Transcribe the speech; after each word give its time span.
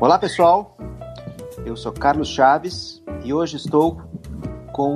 Olá 0.00 0.18
pessoal, 0.18 0.78
eu 1.66 1.76
sou 1.76 1.92
Carlos 1.92 2.30
Chaves 2.30 3.02
e 3.22 3.34
hoje 3.34 3.56
estou 3.56 4.00
com 4.72 4.94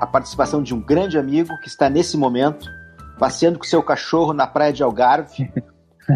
a 0.00 0.06
participação 0.08 0.60
de 0.60 0.74
um 0.74 0.80
grande 0.80 1.16
amigo 1.16 1.56
que 1.60 1.68
está 1.68 1.88
nesse 1.88 2.16
momento 2.16 2.68
passeando 3.16 3.60
com 3.60 3.64
seu 3.64 3.80
cachorro 3.80 4.32
na 4.32 4.44
praia 4.44 4.72
de 4.72 4.82
Algarve, 4.82 5.48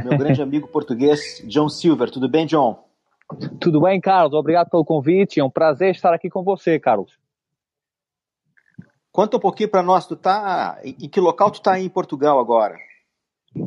meu 0.02 0.18
grande 0.18 0.42
amigo 0.42 0.66
português 0.66 1.40
John 1.46 1.68
Silver. 1.68 2.10
Tudo 2.10 2.28
bem, 2.28 2.44
John? 2.44 2.84
Tudo 3.60 3.80
bem, 3.80 4.00
Carlos. 4.00 4.34
Obrigado 4.34 4.68
pelo 4.68 4.84
convite. 4.84 5.38
É 5.38 5.44
um 5.44 5.50
prazer 5.50 5.92
estar 5.92 6.12
aqui 6.12 6.28
com 6.28 6.42
você, 6.42 6.80
Carlos. 6.80 7.16
Conta 9.12 9.36
um 9.36 9.40
pouquinho 9.40 9.68
para 9.68 9.82
nós. 9.82 10.08
Tu 10.08 10.16
tá 10.16 10.80
em 10.82 11.08
que 11.08 11.20
local 11.20 11.52
tu 11.52 11.58
está 11.58 11.78
em 11.78 11.88
Portugal 11.88 12.40
agora? 12.40 12.76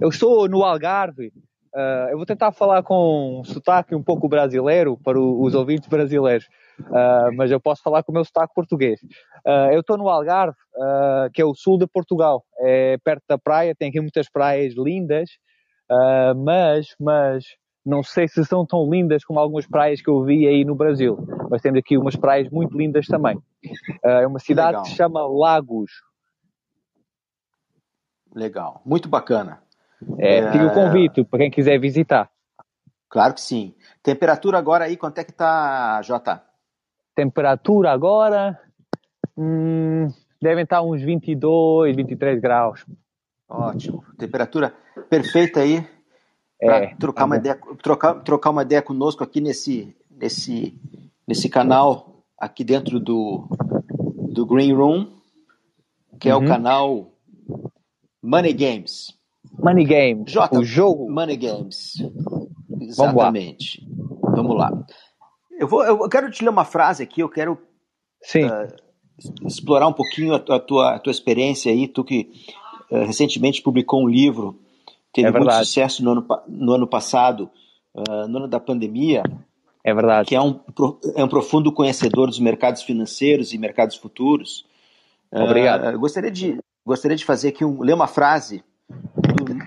Eu 0.02 0.10
estou 0.10 0.49
no 0.49 0.62
Algarve, 0.62 1.32
Uh, 1.76 2.08
eu 2.10 2.16
vou 2.16 2.26
tentar 2.26 2.54
falar 2.54 2.82
com 2.84 3.42
um 3.42 3.44
sotaque 3.44 3.94
um 3.94 4.02
pouco 4.02 4.30
brasileiro 4.30 4.98
para 5.04 5.20
o, 5.20 5.44
os 5.44 5.54
ouvintes 5.54 5.90
brasileiros, 5.90 6.48
uh, 6.80 7.36
mas 7.36 7.52
eu 7.52 7.60
posso 7.60 7.84
falar 7.84 8.02
com 8.02 8.14
o 8.14 8.16
meu 8.16 8.24
sotaque 8.24 8.54
português. 8.54 9.02
Uh, 9.46 9.74
eu 9.74 9.82
estou 9.82 9.98
no 9.98 10.08
Algarve, 10.08 10.56
que 11.34 11.42
é 11.42 11.46
o 11.46 11.54
sul 11.54 11.78
de 11.78 11.86
Portugal, 11.86 12.46
é 12.60 12.98
perto 13.04 13.24
da 13.28 13.38
praia, 13.38 13.76
tem 13.76 13.90
aqui 13.90 14.00
muitas 14.00 14.30
praias 14.30 14.74
lindas, 14.78 15.30
mas, 16.36 16.88
mas 17.00 17.44
não 17.86 18.04
sei 18.04 18.27
se 18.27 18.44
são 18.46 18.66
tão 18.66 18.90
lindas 18.90 19.24
como 19.24 19.40
algumas 19.40 19.68
praias 19.68 20.02
que 20.02 20.10
eu 20.10 20.24
vi 20.24 20.48
aí 20.48 20.64
no 20.64 20.76
Brasil, 20.76 21.18
mas 21.49 21.62
temos 21.62 21.80
aqui 21.80 21.98
umas 21.98 22.16
praias 22.16 22.49
muito 22.49 22.77
lindas 22.77 23.05
também. 23.08 23.38
é 24.04 24.26
uma 24.27 24.40
cidade 24.40 24.70
Legal. 24.70 24.84
que 24.84 24.90
se 24.90 24.96
chama 24.96 25.26
Lagos. 25.26 25.92
Legal, 28.34 28.82
muito 28.86 29.08
bacana. 29.08 29.65
É, 30.20 30.51
fica 30.51 30.65
o 30.65 30.74
convite 30.74 31.24
para 31.24 31.40
quem 31.40 31.51
quiser 31.51 31.79
visitar. 31.79 32.29
Claro 33.10 33.34
que 33.34 33.41
sim. 33.41 33.74
Temperatura 34.04 34.57
agora 34.57 34.85
aí, 34.85 34.98
quanto 34.98 35.20
é 35.20 35.24
que 35.24 35.32
tá, 35.32 36.02
Jota? 36.02 36.43
Temperatura 37.15 37.91
agora, 37.91 38.60
hum, 39.37 40.07
devem 40.41 40.63
estar 40.63 40.82
uns 40.82 41.02
22, 41.02 41.96
23 41.96 42.41
graus. 42.41 42.85
Ótimo. 43.48 44.04
Temperatura 44.18 44.74
perfeita 45.10 45.62
aí 45.62 45.87
é, 46.62 46.96
trocar, 46.96 47.21
tá 47.21 47.26
uma 47.26 47.37
ideia, 47.37 47.59
trocar, 47.82 48.13
trocar 48.15 48.49
uma 48.49 48.62
ideia 48.63 48.82
conosco 48.82 49.24
aqui 49.24 49.41
nesse, 49.41 49.96
nesse, 50.09 50.80
nesse 51.27 51.49
canal 51.49 52.24
aqui 52.37 52.63
dentro 52.63 52.99
do, 52.99 53.48
do 54.32 54.46
Green 54.46 54.74
Room, 54.74 55.12
que 56.20 56.30
é 56.30 56.35
o 56.35 56.40
uhum. 56.40 56.48
canal 56.48 57.12
Money 58.21 58.54
Games. 58.54 59.15
Money 59.60 59.86
Games. 59.86 60.32
Jota, 60.32 60.60
o 60.60 60.64
jogo. 60.64 61.10
Money 61.10 61.38
Games. 61.38 61.94
Exatamente. 62.82 63.86
Vamos 64.22 64.56
lá. 64.56 64.70
Vamos 64.70 64.81
lá. 64.81 64.86
Eu, 65.58 65.68
vou, 65.68 65.84
eu 65.84 66.09
quero 66.09 66.30
te 66.30 66.44
ler 66.44 66.50
uma 66.50 66.66
frase 66.66 67.02
aqui, 67.02 67.22
eu 67.22 67.30
quero 67.30 67.53
uh, 67.53 69.48
explorar 69.48 69.88
um 69.88 69.94
pouquinho 69.94 70.34
a, 70.34 70.38
a, 70.38 70.59
tua, 70.59 70.96
a 70.96 71.00
tua 71.00 71.12
experiência 71.12 71.72
aí, 71.72 71.88
tu 71.88 72.03
que 72.03 72.30
uh, 72.92 73.06
recentemente 73.06 73.62
publicou 73.62 74.03
um 74.03 74.08
livro, 74.08 74.59
teve 75.14 75.30
é 75.30 75.31
muito 75.31 75.53
sucesso 75.53 76.03
no 76.03 76.12
ano, 76.12 76.28
no 76.48 76.74
ano 76.74 76.88
passado, 76.88 77.50
uh, 77.94 78.28
no 78.28 78.40
ano 78.40 78.48
da 78.50 78.59
pandemia. 78.59 79.24
É 79.81 79.94
verdade. 79.94 80.28
Que 80.28 80.36
é 80.36 80.42
um, 80.42 80.59
é 81.16 81.24
um 81.24 81.30
profundo 81.30 81.72
conhecedor 81.72 82.28
dos 82.28 82.40
mercados 82.40 82.82
financeiros 82.82 83.54
e 83.54 83.58
mercados 83.58 83.96
futuros. 83.96 84.66
Obrigado. 85.32 85.98
gostaria, 86.00 86.32
de, 86.32 86.58
gostaria 86.86 87.16
de 87.16 87.24
fazer 87.24 87.50
aqui 87.50 87.64
um, 87.64 87.82
ler 87.82 87.94
uma 87.94 88.08
frase 88.08 88.64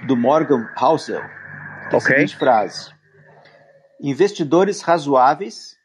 do, 0.09 0.17
Morgan 0.17 0.67
Housel, 0.81 1.21
que 1.91 1.95
é 1.95 1.99
a 1.99 2.01
seguinte 2.01 2.37
frase: 2.37 2.91
Investidores 4.01 4.81
razoáveis 4.81 5.77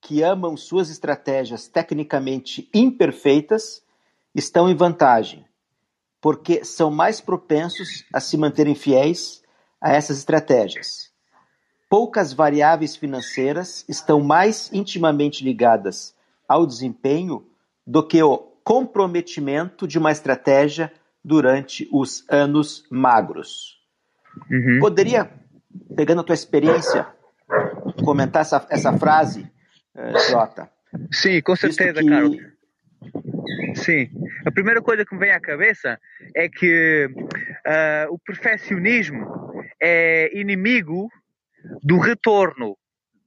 que 0.00 0.22
amam 0.22 0.56
suas 0.56 0.90
estratégias 0.90 1.68
tecnicamente 1.68 2.68
imperfeitas 2.74 3.82
estão 4.34 4.68
em 4.68 4.74
vantagem, 4.74 5.44
porque 6.20 6.64
são 6.64 6.90
mais 6.90 7.20
propensos 7.20 8.04
a 8.12 8.18
se 8.18 8.36
manterem 8.36 8.74
fiéis 8.74 9.42
a 9.80 9.92
essas 9.92 10.18
estratégias. 10.18 11.12
Poucas 11.88 12.32
variáveis 12.32 12.96
financeiras 12.96 13.84
estão 13.88 14.20
mais 14.20 14.70
intimamente 14.72 15.44
ligadas 15.44 16.14
ao 16.48 16.66
desempenho 16.66 17.46
do 17.86 18.06
que 18.06 18.20
o 18.22 18.38
comprometimento 18.64 19.86
de 19.86 19.98
uma 19.98 20.10
estratégia 20.10 20.92
durante 21.28 21.86
os 21.92 22.24
anos 22.28 22.84
magros. 22.90 23.78
Uhum. 24.50 24.78
Poderia, 24.80 25.30
pegando 25.94 26.22
a 26.22 26.24
tua 26.24 26.34
experiência, 26.34 27.06
comentar 28.02 28.42
essa, 28.42 28.66
essa 28.70 28.98
frase, 28.98 29.50
uh, 29.94 30.30
Jota? 30.30 30.70
Sim, 31.12 31.40
com 31.42 31.54
certeza, 31.54 32.00
que... 32.00 32.08
Carlos. 32.08 32.36
Sim. 33.74 34.10
A 34.44 34.50
primeira 34.50 34.80
coisa 34.80 35.04
que 35.04 35.14
me 35.14 35.20
vem 35.20 35.30
à 35.30 35.40
cabeça 35.40 36.00
é 36.34 36.48
que 36.48 37.06
uh, 37.06 38.12
o 38.12 38.18
perfeccionismo 38.18 39.52
é 39.80 40.36
inimigo 40.38 41.08
do 41.82 41.98
retorno 41.98 42.76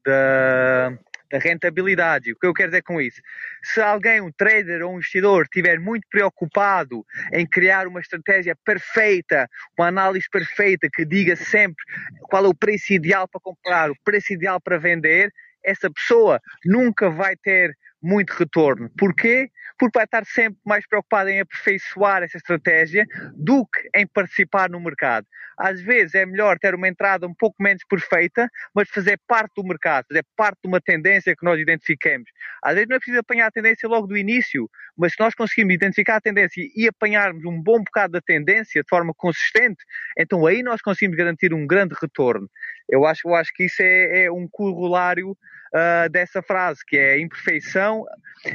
da, 0.03 0.97
da 1.31 1.40
rentabilidade. 1.40 2.34
O 2.34 2.36
que 2.36 2.46
eu 2.46 2.53
quero 2.53 2.69
dizer 2.69 2.84
com 2.84 3.00
isso? 3.00 3.22
Se 3.64 3.81
alguém, 3.81 4.22
um 4.22 4.31
trader 4.31 4.84
ou 4.84 4.94
um 4.94 4.97
investidor, 4.97 5.44
estiver 5.44 5.80
muito 5.80 6.06
preocupado 6.09 7.06
em 7.31 7.47
criar 7.47 7.88
uma 7.88 8.00
estratégia 8.00 8.56
perfeita, 8.66 9.47
uma 9.78 9.88
análise 9.88 10.28
perfeita 10.30 10.88
que 10.91 11.06
diga 11.06 11.36
sempre 11.36 11.84
qual 12.24 12.46
é 12.46 12.47
o 12.47 12.56
preço 12.56 12.94
ideal 12.94 13.28
para 13.28 13.41
comprar, 13.41 13.90
o 13.90 13.96
preço 14.03 14.34
ideal 14.34 14.59
para 14.59 14.78
vender, 14.78 15.31
essa 15.64 15.90
pessoa 15.91 16.40
nunca 16.66 17.09
vai 17.09 17.36
ter 17.36 17.75
muito 18.01 18.31
retorno. 18.31 18.89
Porquê? 18.97 19.50
Porque 19.78 19.97
vai 19.97 20.06
estar 20.06 20.25
sempre 20.25 20.59
mais 20.66 20.85
preocupado 20.88 21.29
em 21.29 21.39
aperfeiçoar 21.39 22.23
essa 22.23 22.38
estratégia 22.38 23.06
do 23.35 23.66
que 23.66 23.89
em 23.95 24.07
participar 24.07 24.69
no 24.69 24.79
mercado. 24.79 25.25
Às 25.57 25.81
vezes 25.81 26.16
é 26.16 26.25
melhor 26.25 26.57
ter 26.57 26.73
uma 26.73 26.88
entrada 26.88 27.28
um 27.28 27.34
pouco 27.34 27.61
menos 27.61 27.84
perfeita, 27.88 28.50
mas 28.73 28.90
fazer 28.90 29.19
parte 29.28 29.53
do 29.56 29.63
mercado, 29.63 30.06
fazer 30.07 30.25
parte 30.35 30.57
de 30.63 30.67
uma 30.67 30.81
tendência 30.81 31.35
que 31.35 31.45
nós 31.45 31.59
identifiquemos. 31.59 32.29
Às 32.63 32.73
vezes 32.73 32.90
não 32.90 32.95
é 32.95 33.00
preciso 33.00 33.19
apanhar 33.19 33.47
a 33.47 33.51
tendência 33.51 33.88
logo 33.88 34.07
do 34.07 34.17
início, 34.17 34.69
mas 34.97 35.13
se 35.13 35.19
nós 35.19 35.35
conseguirmos 35.35 35.75
identificar 35.75 36.16
a 36.16 36.22
tendência 36.22 36.63
e 36.75 36.88
apanharmos 36.88 37.45
um 37.45 37.61
bom 37.61 37.78
bocado 37.78 38.13
da 38.13 38.22
tendência 38.22 38.81
de 38.81 38.90
forma 38.90 39.13
consistente, 39.16 39.84
então 40.17 40.45
aí 40.45 40.63
nós 40.63 40.81
conseguimos 40.81 41.17
garantir 41.17 41.53
um 41.53 41.67
grande 41.67 41.95
retorno. 42.01 42.50
Eu 42.91 43.06
acho, 43.06 43.28
eu 43.28 43.35
acho 43.35 43.52
que 43.53 43.66
isso 43.66 43.81
é, 43.81 44.25
é 44.25 44.31
um 44.31 44.47
corolário 44.47 45.31
uh, 45.31 46.09
dessa 46.12 46.41
frase, 46.41 46.81
que 46.85 46.97
é 46.97 47.13
a 47.13 47.19
imperfeição 47.19 48.06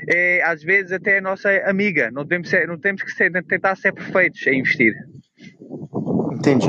é 0.08 0.42
às 0.42 0.62
vezes 0.62 0.92
até 0.92 1.18
a 1.18 1.20
nossa 1.20 1.48
amiga. 1.64 2.10
Não 2.10 2.26
temos, 2.26 2.48
ser, 2.48 2.66
não 2.66 2.78
temos 2.78 3.02
que 3.02 3.10
ser, 3.10 3.30
tentar 3.44 3.76
ser 3.76 3.92
perfeitos 3.92 4.46
a 4.46 4.52
investir. 4.52 4.94
Entendi. 6.32 6.68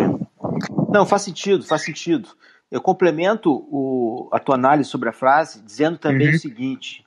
Não, 0.90 1.06
faz 1.06 1.24
sentido, 1.24 1.64
faz 1.66 1.82
sentido. 1.84 2.30
Eu 2.72 2.82
complemento 2.82 3.52
o, 3.52 4.30
a 4.32 4.40
tua 4.40 4.56
análise 4.56 4.90
sobre 4.90 5.10
a 5.10 5.14
frase 5.14 5.64
dizendo 5.64 5.98
também 5.98 6.30
uhum. 6.30 6.36
o 6.36 6.40
seguinte, 6.40 7.06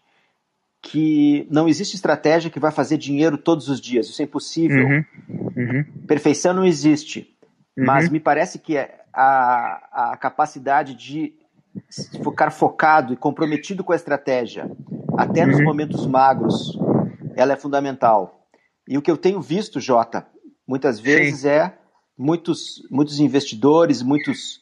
que 0.83 1.47
não 1.51 1.69
existe 1.69 1.95
estratégia 1.95 2.51
que 2.51 2.59
vai 2.59 2.73
fazer 2.73 2.97
dinheiro 2.97 3.37
todos 3.37 3.69
os 3.69 3.81
dias. 3.81 4.09
Isso 4.09 4.23
é 4.23 4.25
impossível. 4.25 4.87
Uhum. 4.87 5.05
Uhum. 5.57 5.85
Perfeição 6.07 6.55
não 6.55 6.65
existe. 6.65 7.37
Mas 7.77 8.07
uhum. 8.07 8.13
me 8.13 8.21
parece 8.21 8.59
que 8.59 8.77
a, 9.13 10.13
a 10.13 10.17
capacidade 10.17 10.95
de 10.95 11.35
ficar 12.23 12.51
focado 12.51 13.13
e 13.13 13.17
comprometido 13.17 13.85
com 13.85 13.93
a 13.93 13.97
estratégia, 13.97 14.71
até 15.17 15.47
nos 15.47 15.59
uhum. 15.59 15.65
momentos 15.65 16.07
magros, 16.07 16.79
ela 17.37 17.53
é 17.53 17.57
fundamental. 17.57 18.47
E 18.89 18.99
o 18.99 19.03
que 19.03 19.11
eu 19.11 19.17
tenho 19.17 19.41
visto, 19.41 19.81
Jota, 19.81 20.27
muitas 20.67 20.99
vezes 20.99 21.41
Sim. 21.41 21.49
é 21.49 21.79
muitos, 22.19 22.83
muitos 22.91 23.21
investidores, 23.21 24.03
muitos, 24.03 24.61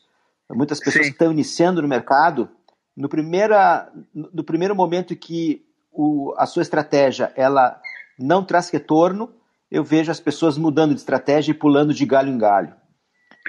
muitas 0.51 0.79
pessoas 0.79 1.07
Sim. 1.07 1.11
que 1.11 1.15
estão 1.15 1.33
iniciando 1.33 1.81
no 1.83 1.89
mercado, 1.89 2.49
no, 2.97 3.09
primeira, 3.09 3.91
no 4.15 4.45
primeiro 4.45 4.75
momento 4.75 5.17
que 5.17 5.65
o, 5.91 6.35
a 6.37 6.47
sua 6.47 6.63
estratégia 6.63 7.33
ela 7.35 7.81
não 8.19 8.45
traz 8.45 8.69
retorno, 8.71 9.33
eu 9.71 9.85
vejo 9.85 10.11
as 10.11 10.21
pessoas 10.21 10.57
mudando 10.57 10.95
de 10.95 11.01
estratégia 11.01 11.53
e 11.53 11.55
pulando 11.55 11.93
de 11.93 12.05
galho 12.05 12.31
em 12.31 12.39
galho. 12.39 12.75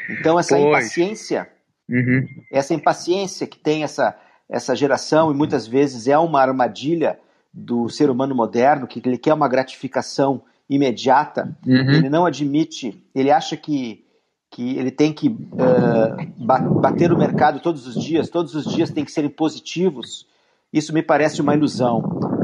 Então, 0.09 0.39
essa 0.39 0.55
pois. 0.55 0.67
impaciência 0.67 1.49
Uhum. 1.89 2.27
Essa 2.51 2.73
impaciência 2.73 3.47
que 3.47 3.57
tem 3.57 3.83
essa, 3.83 4.15
essa 4.47 4.75
geração, 4.75 5.31
e 5.31 5.35
muitas 5.35 5.65
vezes 5.65 6.07
é 6.07 6.17
uma 6.17 6.39
armadilha 6.39 7.19
do 7.51 7.89
ser 7.89 8.11
humano 8.11 8.35
moderno, 8.35 8.85
que 8.85 9.01
ele 9.03 9.17
quer 9.17 9.33
uma 9.33 9.47
gratificação 9.47 10.43
imediata, 10.69 11.57
uhum. 11.65 11.91
ele 11.91 12.09
não 12.09 12.27
admite, 12.27 13.03
ele 13.15 13.31
acha 13.31 13.57
que, 13.57 14.05
que 14.51 14.77
ele 14.77 14.91
tem 14.91 15.11
que 15.11 15.29
uh, 15.29 16.75
bater 16.79 17.11
o 17.11 17.17
mercado 17.17 17.59
todos 17.59 17.87
os 17.87 17.95
dias, 17.99 18.29
todos 18.29 18.53
os 18.53 18.65
dias 18.65 18.91
tem 18.91 19.03
que 19.03 19.11
serem 19.11 19.31
positivos. 19.31 20.27
Isso 20.71 20.93
me 20.93 21.01
parece 21.01 21.41
uma 21.41 21.55
ilusão. 21.55 22.03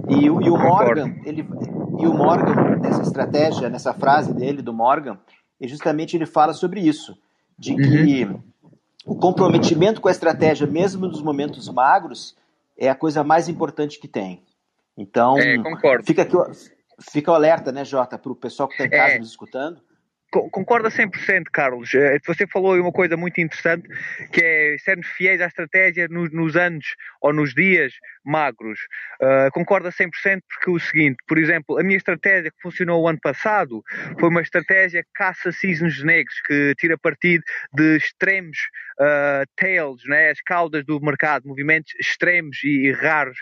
E, 0.09 0.25
e 0.25 0.29
o 0.29 0.57
Morgan, 0.57 1.13
ele, 1.23 1.47
e 1.99 2.07
o 2.07 2.13
Morgan, 2.15 2.79
nessa 2.81 3.03
estratégia, 3.03 3.69
nessa 3.69 3.93
frase 3.93 4.33
dele, 4.33 4.63
do 4.63 4.73
Morgan, 4.73 5.19
justamente 5.61 6.17
ele 6.17 6.25
fala 6.25 6.53
sobre 6.53 6.79
isso, 6.79 7.15
de 7.57 7.75
que 7.75 8.25
uhum 8.25 8.41
o 9.05 9.15
comprometimento 9.15 10.01
com 10.01 10.07
a 10.07 10.11
estratégia, 10.11 10.65
mesmo 10.65 11.07
nos 11.07 11.21
momentos 11.21 11.69
magros, 11.69 12.35
é 12.75 12.89
a 12.89 12.95
coisa 12.95 13.23
mais 13.23 13.47
importante 13.47 13.99
que 13.99 14.07
tem. 14.07 14.41
Então, 14.97 15.37
é, 15.37 15.57
fica 16.03 16.23
aqui, 16.23 16.35
fica 16.99 17.31
alerta, 17.31 17.71
né, 17.71 17.85
Jota, 17.85 18.17
para 18.17 18.31
o 18.31 18.35
pessoal 18.35 18.67
que 18.67 18.73
está 18.73 18.85
em 18.85 18.89
casa 18.89 19.13
é. 19.15 19.19
nos 19.19 19.29
escutando 19.29 19.79
Concordo 20.31 20.87
a 20.87 20.91
100%, 20.91 21.45
Carlos. 21.51 21.93
Eh, 21.93 22.17
você 22.25 22.45
falou 22.45 22.75
uma 22.79 22.91
coisa 22.91 23.15
muito 23.15 23.39
interessante, 23.39 23.87
que 24.33 24.41
é 24.43 24.77
sermos 24.79 25.07
fiéis 25.07 25.39
à 25.39 25.45
estratégia 25.45 26.07
nos, 26.09 26.29
nos 26.31 26.57
anos 26.57 26.85
ou 27.21 27.31
nos 27.31 27.53
dias 27.53 27.93
magros. 28.25 28.79
Uh, 29.21 29.49
concordo 29.51 29.87
a 29.87 29.91
100% 29.91 30.41
porque 30.49 30.71
o 30.71 30.79
seguinte, 30.79 31.17
por 31.27 31.37
exemplo, 31.37 31.77
a 31.77 31.83
minha 31.83 31.95
estratégia 31.95 32.51
que 32.51 32.61
funcionou 32.61 33.03
o 33.03 33.07
ano 33.07 33.19
passado 33.21 33.83
foi 34.19 34.29
uma 34.29 34.41
estratégia 34.41 35.05
caça 35.13 35.51
cisnes 35.51 36.03
negros, 36.03 36.41
que 36.41 36.73
tira 36.77 36.97
partido 36.97 37.43
de 37.73 37.97
extremos 37.97 38.57
uh, 38.99 39.45
tails, 39.55 40.03
né, 40.05 40.31
as 40.31 40.41
caudas 40.41 40.83
do 40.85 40.99
mercado, 40.99 41.47
movimentos 41.47 41.93
extremos 41.99 42.61
e, 42.63 42.87
e 42.87 42.91
raros 42.91 43.37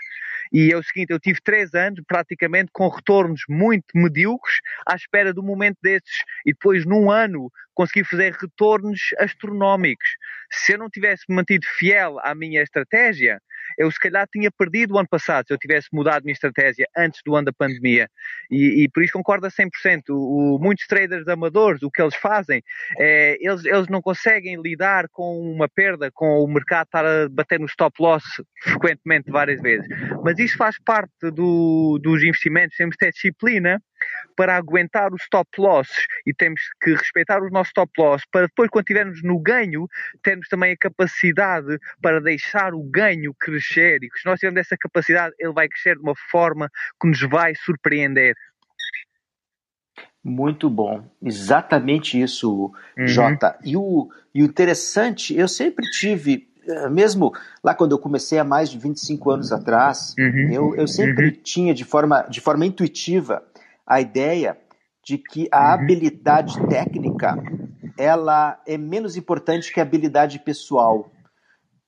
e 0.54 0.72
é 0.72 0.76
o 0.76 0.82
seguinte, 0.84 1.10
eu 1.10 1.18
tive 1.18 1.40
três 1.42 1.74
anos 1.74 2.00
praticamente 2.06 2.70
com 2.72 2.86
retornos 2.86 3.40
muito 3.48 3.86
medíocres 3.92 4.58
à 4.86 4.94
espera 4.94 5.34
do 5.34 5.42
momento 5.42 5.78
desses. 5.82 6.14
E 6.46 6.52
depois, 6.52 6.86
num 6.86 7.10
ano, 7.10 7.50
consegui 7.74 8.04
fazer 8.04 8.32
retornos 8.34 9.00
astronómicos. 9.18 10.08
Se 10.52 10.74
eu 10.74 10.78
não 10.78 10.88
tivesse 10.88 11.24
mantido 11.28 11.66
fiel 11.76 12.20
à 12.20 12.36
minha 12.36 12.62
estratégia, 12.62 13.40
eu 13.78 13.90
se 13.90 13.98
calhar 13.98 14.26
tinha 14.30 14.50
perdido 14.50 14.94
o 14.94 14.98
ano 14.98 15.08
passado 15.08 15.46
se 15.46 15.52
eu 15.52 15.58
tivesse 15.58 15.88
mudado 15.92 16.18
a 16.18 16.24
minha 16.24 16.32
estratégia 16.32 16.86
antes 16.96 17.20
do 17.24 17.34
ano 17.34 17.46
da 17.46 17.52
pandemia. 17.52 18.08
E, 18.50 18.84
e 18.84 18.88
por 18.88 19.02
isso 19.02 19.12
concordo 19.12 19.46
a 19.46 19.50
100%. 19.50 19.70
O, 20.10 20.58
muitos 20.60 20.86
traders 20.86 21.26
amadores, 21.28 21.82
o 21.82 21.90
que 21.90 22.02
eles 22.02 22.14
fazem, 22.14 22.62
é, 22.98 23.36
eles, 23.40 23.64
eles 23.64 23.88
não 23.88 24.00
conseguem 24.00 24.60
lidar 24.60 25.06
com 25.10 25.40
uma 25.40 25.68
perda, 25.68 26.10
com 26.12 26.42
o 26.42 26.46
mercado 26.46 26.86
estar 26.86 27.04
a 27.04 27.28
bater 27.28 27.58
no 27.58 27.66
stop 27.66 27.94
loss 28.00 28.24
frequentemente 28.62 29.30
várias 29.30 29.60
vezes. 29.60 29.86
Mas 30.22 30.38
isso 30.38 30.56
faz 30.56 30.76
parte 30.84 31.30
do, 31.32 31.98
dos 32.02 32.22
investimentos, 32.22 32.76
temos 32.76 32.96
que 32.96 33.04
ter 33.04 33.12
disciplina 33.12 33.80
para 34.36 34.56
aguentar 34.56 35.12
o 35.12 35.16
stop 35.16 35.48
loss 35.58 35.88
e 36.26 36.34
temos 36.34 36.60
que 36.82 36.92
respeitar 36.94 37.42
os 37.42 37.50
nossos 37.50 37.68
stop 37.68 37.90
loss 37.98 38.22
para 38.30 38.46
depois, 38.46 38.70
quando 38.70 38.84
estivermos 38.84 39.22
no 39.22 39.38
ganho, 39.38 39.88
termos 40.22 40.48
também 40.48 40.72
a 40.72 40.76
capacidade 40.76 41.78
para 42.00 42.20
deixar 42.20 42.74
o 42.74 42.82
ganho 42.82 43.34
crescer 43.38 44.02
e 44.02 44.08
se 44.18 44.26
nós 44.26 44.38
tivermos 44.38 44.60
essa 44.60 44.76
capacidade, 44.76 45.34
ele 45.38 45.52
vai 45.52 45.68
crescer 45.68 45.96
de 45.96 46.02
uma 46.02 46.14
forma 46.30 46.70
que 47.00 47.08
nos 47.08 47.20
vai 47.22 47.54
surpreender. 47.54 48.34
Muito 50.22 50.70
bom, 50.70 51.06
exatamente 51.22 52.20
isso, 52.20 52.72
uhum. 52.96 53.06
Jota. 53.06 53.58
E 53.62 53.76
o, 53.76 54.08
e 54.34 54.42
o 54.42 54.46
interessante, 54.46 55.36
eu 55.36 55.46
sempre 55.46 55.84
tive 55.90 56.48
eh, 56.66 56.88
mesmo 56.88 57.32
lá 57.62 57.74
quando 57.74 57.92
eu 57.92 57.98
comecei 57.98 58.38
há 58.38 58.44
mais 58.44 58.70
de 58.70 58.78
25 58.78 59.30
anos 59.30 59.52
atrás, 59.52 60.14
uhum, 60.18 60.50
eu, 60.50 60.74
eu 60.76 60.88
sempre 60.88 61.26
uhum. 61.26 61.36
tinha 61.42 61.74
de 61.74 61.84
forma, 61.84 62.22
de 62.22 62.40
forma 62.40 62.64
intuitiva 62.64 63.42
a 63.86 64.00
ideia 64.00 64.58
de 65.04 65.18
que 65.18 65.48
a 65.52 65.60
uhum. 65.60 65.74
habilidade 65.74 66.66
técnica 66.68 67.36
ela 67.98 68.60
é 68.66 68.76
menos 68.76 69.16
importante 69.16 69.72
que 69.72 69.78
a 69.78 69.82
habilidade 69.82 70.38
pessoal. 70.38 71.10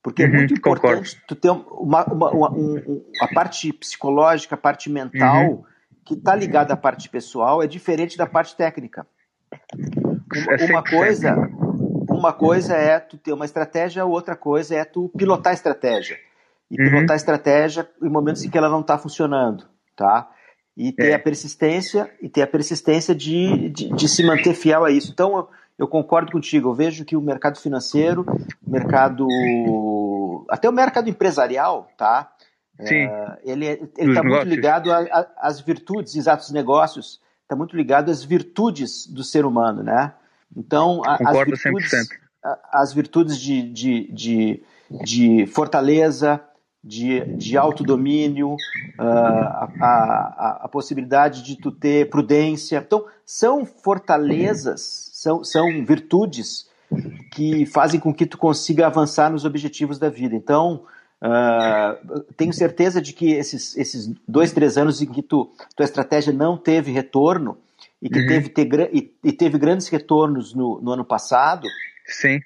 Porque 0.03 0.23
é 0.23 0.27
uhum, 0.27 0.35
muito 0.35 0.55
importante 0.55 1.17
concordo. 1.17 1.27
tu 1.27 1.35
ter 1.35 1.51
uma, 1.51 2.05
uma, 2.05 2.31
uma 2.31 2.51
um, 2.53 3.05
a 3.21 3.27
parte 3.29 3.73
psicológica, 3.73 4.55
a 4.55 4.59
parte 4.59 4.89
mental, 4.89 5.51
uhum. 5.51 5.65
que 6.05 6.15
está 6.15 6.35
ligada 6.35 6.75
à 6.75 6.77
parte 6.77 7.09
pessoal, 7.09 7.63
é 7.63 7.67
diferente 7.67 8.17
da 8.17 8.27
parte 8.27 8.55
técnica. 8.55 9.07
Uma, 10.33 10.71
uma 10.71 10.83
coisa, 10.85 11.35
uma 12.09 12.33
coisa 12.33 12.77
é 12.77 13.01
tu 13.01 13.19
ter 13.19 13.33
uma 13.33 13.45
estratégia, 13.45 14.05
outra 14.05 14.37
coisa 14.37 14.77
é 14.77 14.85
tu 14.85 15.11
pilotar 15.17 15.51
a 15.51 15.55
estratégia. 15.55 16.17
E 16.71 16.77
pilotar 16.77 17.13
a 17.13 17.17
estratégia 17.17 17.89
em 18.03 18.09
momentos 18.09 18.45
em 18.45 18.51
que 18.51 18.59
ela 18.59 18.69
não 18.69 18.81
está 18.81 18.99
funcionando, 18.99 19.69
tá? 19.97 20.31
E 20.77 20.93
ter 20.93 21.11
é. 21.11 21.15
a 21.15 21.19
persistência 21.19 22.11
e 22.21 22.29
ter 22.29 22.43
a 22.43 22.47
persistência 22.47 23.15
de, 23.15 23.71
de, 23.71 23.89
de, 23.89 24.09
se 24.09 24.23
manter 24.23 24.55
fiel 24.55 24.85
a 24.85 24.91
isso. 24.91 25.11
Então 25.11 25.37
eu, 25.37 25.49
eu, 25.79 25.89
concordo 25.89 26.31
contigo. 26.31 26.69
Eu 26.69 26.75
vejo 26.75 27.05
que 27.05 27.17
o 27.17 27.21
mercado 27.21 27.59
financeiro, 27.59 28.27
o 28.67 28.71
mercado 28.71 29.27
até 30.51 30.69
o 30.69 30.73
mercado 30.73 31.09
empresarial, 31.09 31.89
tá? 31.97 32.31
Sim. 32.83 33.07
É, 33.07 33.39
ele 33.43 33.67
ele 33.67 34.11
está 34.11 34.23
muito 34.23 34.47
ligado 34.47 34.91
às 35.39 35.61
virtudes, 35.61 36.15
exatos 36.15 36.51
negócios. 36.51 37.21
Está 37.43 37.57
muito 37.57 37.75
ligado 37.75 38.11
às 38.11 38.23
virtudes 38.23 39.07
do 39.07 39.25
ser 39.25 39.47
humano, 39.47 39.83
né? 39.83 40.13
Então 40.55 41.01
a, 41.07 41.15
as 41.15 41.47
virtudes, 41.47 41.91
100%. 41.91 42.07
as 42.71 42.93
virtudes 42.93 43.41
de, 43.41 43.63
de, 43.71 44.13
de, 44.13 44.63
de 44.91 45.47
fortaleza, 45.47 46.43
de, 46.87 47.25
de 47.35 47.59
autodomínio, 47.59 48.53
uh, 48.53 49.03
a, 49.03 49.69
a, 49.81 50.61
a, 50.63 50.69
possibilidade 50.69 51.43
de 51.43 51.57
tu 51.57 51.73
ter 51.73 52.09
prudência. 52.09 52.77
Então, 52.79 53.05
são 53.25 53.67
fortalezas, 53.67 55.11
são, 55.13 55.43
são 55.43 55.85
virtudes 55.85 56.71
que 57.33 57.67
fazem 57.67 57.99
com 57.99 58.15
que 58.15 58.25
tu 58.25 58.39
consiga 58.39 58.87
avançar 58.87 59.29
nos 59.33 59.45
objetivos 59.45 59.99
da 59.99 60.09
vida. 60.09 60.37
Então, 60.37 60.85
uh, 61.21 62.21
tenho 62.37 62.53
certeza 62.53 63.03
de 63.03 63.13
que 63.13 63.33
esses, 63.33 63.77
esses 63.77 64.09
dois, 64.27 64.53
três 64.53 64.79
anos 64.79 65.03
em 65.03 65.07
que 65.07 65.23
tu, 65.23 65.51
tua 65.75 65.85
estratégia 65.85 66.33
não 66.33 66.57
teve 66.57 66.93
retorno 66.93 67.59
e 68.01 68.09
que 68.09 68.21
uhum. 68.21 68.29
teve, 68.29 68.49
ter, 68.51 68.95
e, 68.95 69.13
e, 69.25 69.33
teve 69.33 69.59
grandes 69.59 69.89
retornos 69.89 70.55
no, 70.55 70.81
no 70.81 70.93
ano 70.93 71.05
passado, 71.05 71.67
Sim. 72.07 72.39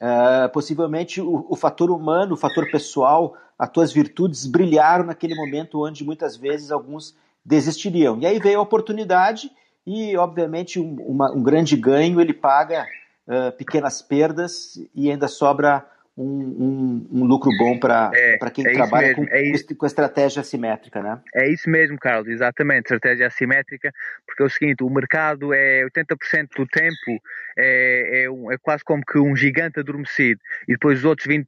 Uh, 0.00 0.48
possivelmente 0.52 1.20
o, 1.20 1.46
o 1.48 1.56
fator 1.56 1.90
humano, 1.90 2.34
o 2.34 2.36
fator 2.36 2.70
pessoal, 2.70 3.34
as 3.58 3.70
tuas 3.70 3.92
virtudes 3.92 4.44
brilharam 4.46 5.06
naquele 5.06 5.34
momento 5.34 5.84
onde 5.84 6.04
muitas 6.04 6.36
vezes 6.36 6.70
alguns 6.70 7.16
desistiriam. 7.44 8.18
E 8.18 8.26
aí 8.26 8.38
veio 8.38 8.58
a 8.58 8.62
oportunidade 8.62 9.50
e, 9.86 10.16
obviamente, 10.16 10.80
um, 10.80 10.96
uma, 11.00 11.32
um 11.32 11.42
grande 11.42 11.76
ganho 11.76 12.20
ele 12.20 12.34
paga 12.34 12.86
uh, 13.26 13.56
pequenas 13.56 14.02
perdas 14.02 14.78
e 14.94 15.10
ainda 15.10 15.28
sobra 15.28 15.86
um, 16.16 16.24
um, 16.24 17.08
um 17.12 17.24
lucro 17.24 17.50
bom 17.58 17.78
para 17.78 18.10
é, 18.14 18.38
quem 18.50 18.66
é 18.66 18.72
trabalha 18.72 19.14
com, 19.14 19.24
é 19.24 19.52
com 19.76 19.86
estratégia 19.86 20.40
assimétrica, 20.40 21.02
né? 21.02 21.20
É 21.34 21.46
isso 21.48 21.68
mesmo, 21.68 21.98
Carlos, 21.98 22.28
exatamente, 22.28 22.84
estratégia 22.84 23.26
assimétrica, 23.26 23.92
porque 24.26 24.42
é 24.42 24.46
o 24.46 24.50
seguinte, 24.50 24.82
o 24.82 24.88
mercado 24.88 25.52
é 25.52 25.84
80% 25.84 26.48
do 26.56 26.66
tempo 26.66 27.22
é, 27.58 28.22
é, 28.24 28.30
um, 28.30 28.50
é, 28.50 28.56
quase 28.56 28.82
como 28.82 29.04
que 29.04 29.18
um 29.18 29.36
gigante 29.36 29.78
adormecido 29.78 30.40
e 30.66 30.72
depois 30.72 31.00
os 31.00 31.04
outros 31.04 31.28
20% 31.28 31.44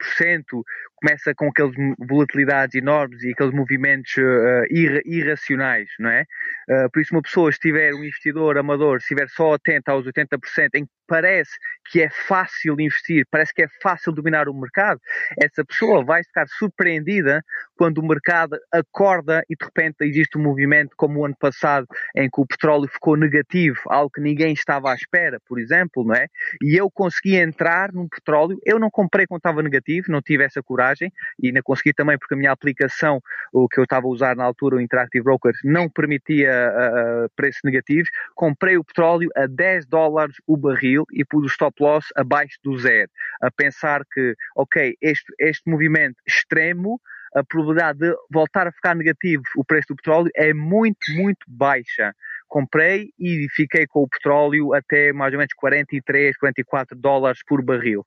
começa 1.00 1.34
com 1.34 1.48
aquelas 1.48 1.74
volatilidades 1.98 2.74
enormes 2.74 3.22
e 3.22 3.30
aqueles 3.30 3.54
movimentos 3.54 4.16
uh, 4.16 4.64
irra 4.70 5.00
irracionais, 5.04 5.88
não 5.98 6.10
é? 6.10 6.24
Uh, 6.68 6.90
por 6.92 7.00
isso, 7.00 7.14
uma 7.14 7.22
pessoa, 7.22 7.52
se 7.52 7.58
tiver 7.58 7.94
um 7.94 8.04
investidor 8.04 8.58
amador, 8.58 9.00
se 9.00 9.04
estiver 9.04 9.28
só 9.28 9.54
atento 9.54 9.90
aos 9.90 10.06
80%, 10.06 10.68
em 10.74 10.84
que 10.84 10.92
parece 11.06 11.52
que 11.90 12.02
é 12.02 12.10
fácil 12.10 12.78
investir, 12.80 13.26
parece 13.30 13.54
que 13.54 13.62
é 13.62 13.68
fácil 13.82 14.12
dominar 14.12 14.48
o 14.48 14.54
mercado, 14.54 15.00
essa 15.40 15.64
pessoa 15.64 16.04
vai 16.04 16.22
ficar 16.22 16.46
surpreendida 16.46 17.42
quando 17.78 17.98
o 17.98 18.06
mercado 18.06 18.58
acorda 18.72 19.44
e 19.48 19.54
de 19.54 19.64
repente 19.64 19.98
existe 20.00 20.36
um 20.36 20.42
movimento 20.42 20.96
como 20.96 21.20
o 21.20 21.24
ano 21.24 21.36
passado, 21.38 21.86
em 22.16 22.28
que 22.28 22.40
o 22.40 22.46
petróleo 22.46 22.88
ficou 22.88 23.16
negativo, 23.16 23.78
algo 23.86 24.10
que 24.10 24.20
ninguém 24.20 24.52
estava 24.52 24.90
à 24.90 24.94
espera, 24.96 25.38
por 25.46 25.60
exemplo, 25.60 26.04
não 26.04 26.14
é? 26.14 26.26
E 26.60 26.76
eu 26.76 26.90
consegui 26.90 27.36
entrar 27.36 27.92
num 27.92 28.08
petróleo, 28.08 28.58
eu 28.66 28.80
não 28.80 28.90
comprei 28.90 29.26
quando 29.26 29.38
estava 29.38 29.62
negativo, 29.62 30.10
não 30.10 30.20
tive 30.20 30.42
essa 30.42 30.60
coragem 30.60 31.12
e 31.40 31.46
ainda 31.46 31.62
consegui 31.62 31.92
também 31.92 32.18
porque 32.18 32.34
a 32.34 32.36
minha 32.36 32.50
aplicação, 32.50 33.22
o 33.52 33.68
que 33.68 33.78
eu 33.78 33.84
estava 33.84 34.06
a 34.06 34.10
usar 34.10 34.34
na 34.34 34.42
altura, 34.42 34.76
o 34.76 34.80
Interactive 34.80 35.22
Broker, 35.22 35.52
não 35.62 35.88
permitia 35.88 36.50
uh, 36.50 37.30
preços 37.36 37.60
negativos. 37.62 38.08
Comprei 38.34 38.76
o 38.76 38.82
petróleo 38.82 39.30
a 39.36 39.46
10 39.46 39.86
dólares 39.86 40.34
o 40.48 40.56
barril 40.56 41.04
e 41.12 41.24
pus 41.24 41.44
o 41.44 41.46
stop 41.46 41.80
loss 41.80 42.06
abaixo 42.16 42.58
do 42.64 42.76
zero, 42.76 43.08
a 43.40 43.52
pensar 43.52 44.02
que, 44.12 44.34
ok, 44.56 44.96
este, 45.00 45.32
este 45.38 45.70
movimento 45.70 46.16
extremo 46.26 47.00
a 47.34 47.44
probabilidade 47.44 47.98
de 47.98 48.14
voltar 48.30 48.66
a 48.66 48.72
ficar 48.72 48.94
negativo 48.94 49.42
o 49.56 49.64
preço 49.64 49.88
do 49.88 49.96
petróleo 49.96 50.30
é 50.34 50.52
muito, 50.52 51.12
muito 51.14 51.44
baixa. 51.46 52.14
Comprei 52.46 53.10
e 53.18 53.46
fiquei 53.50 53.86
com 53.86 54.02
o 54.02 54.08
petróleo 54.08 54.72
até 54.72 55.12
mais 55.12 55.32
ou 55.32 55.38
menos 55.38 55.52
43, 55.54 56.36
44 56.36 56.96
dólares 56.96 57.40
por 57.46 57.62
barril 57.62 58.06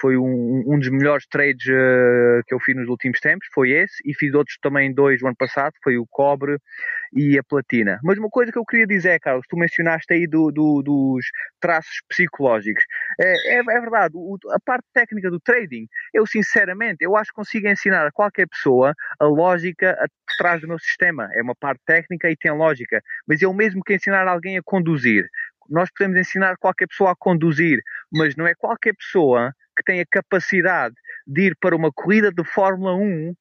foi 0.00 0.16
um, 0.16 0.64
um 0.66 0.78
dos 0.78 0.88
melhores 0.88 1.26
trades 1.26 1.66
uh, 1.66 2.42
que 2.46 2.54
eu 2.54 2.58
fiz 2.58 2.74
nos 2.74 2.88
últimos 2.88 3.20
tempos, 3.20 3.46
foi 3.52 3.70
esse, 3.70 3.96
e 4.04 4.14
fiz 4.14 4.32
outros 4.34 4.56
também 4.60 4.92
dois 4.92 5.20
o 5.22 5.26
ano 5.26 5.36
passado, 5.36 5.74
foi 5.84 5.98
o 5.98 6.06
cobre 6.06 6.56
e 7.12 7.38
a 7.38 7.42
platina. 7.42 7.98
Mas 8.02 8.18
uma 8.18 8.28
coisa 8.28 8.52
que 8.52 8.58
eu 8.58 8.64
queria 8.64 8.86
dizer, 8.86 9.18
Carlos, 9.20 9.46
tu 9.48 9.56
mencionaste 9.56 10.12
aí 10.12 10.26
do, 10.26 10.50
do, 10.50 10.82
dos 10.82 11.26
traços 11.60 12.00
psicológicos. 12.08 12.84
É, 13.20 13.56
é, 13.56 13.58
é 13.58 13.80
verdade, 13.80 14.12
o, 14.14 14.36
a 14.50 14.60
parte 14.60 14.86
técnica 14.92 15.30
do 15.30 15.40
trading, 15.40 15.86
eu 16.14 16.26
sinceramente, 16.26 16.98
eu 17.00 17.16
acho 17.16 17.30
que 17.30 17.36
consigo 17.36 17.68
ensinar 17.68 18.06
a 18.06 18.12
qualquer 18.12 18.46
pessoa 18.48 18.94
a 19.18 19.24
lógica 19.24 19.96
por 20.26 20.36
trás 20.36 20.60
do 20.60 20.68
meu 20.68 20.78
sistema. 20.78 21.28
É 21.34 21.42
uma 21.42 21.54
parte 21.54 21.80
técnica 21.84 22.30
e 22.30 22.36
tem 22.36 22.52
lógica. 22.52 23.02
Mas 23.26 23.42
eu 23.42 23.52
mesmo 23.52 23.82
que 23.82 23.94
ensinar 23.94 24.26
alguém 24.28 24.58
a 24.58 24.62
conduzir, 24.62 25.26
nós 25.68 25.88
podemos 25.96 26.18
ensinar 26.18 26.56
qualquer 26.58 26.86
pessoa 26.88 27.12
a 27.12 27.16
conduzir, 27.16 27.80
mas 28.12 28.34
não 28.36 28.46
é 28.46 28.54
qualquer 28.54 28.94
pessoa 28.94 29.52
que 29.76 29.84
tem 29.84 30.00
a 30.00 30.06
capacidade 30.10 30.94
de 31.26 31.48
ir 31.48 31.56
para 31.60 31.76
uma 31.76 31.92
corrida 31.92 32.32
de 32.32 32.44
Fórmula 32.44 32.94
1 32.94 33.34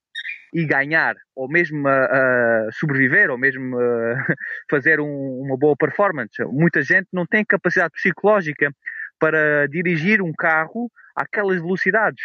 e 0.54 0.66
ganhar, 0.66 1.16
ou 1.36 1.48
mesmo 1.48 1.88
uh, 1.88 2.72
sobreviver, 2.74 3.30
ou 3.30 3.38
mesmo 3.38 3.78
uh, 3.78 4.16
fazer 4.70 5.00
um, 5.00 5.42
uma 5.42 5.58
boa 5.58 5.76
performance. 5.78 6.44
Muita 6.46 6.82
gente 6.82 7.08
não 7.14 7.26
tem 7.26 7.46
capacidade 7.46 7.92
psicológica 7.94 8.72
para 9.20 9.68
dirigir 9.68 10.22
um 10.22 10.34
carro 10.34 10.90
àquelas 11.16 11.60
velocidades 11.60 12.24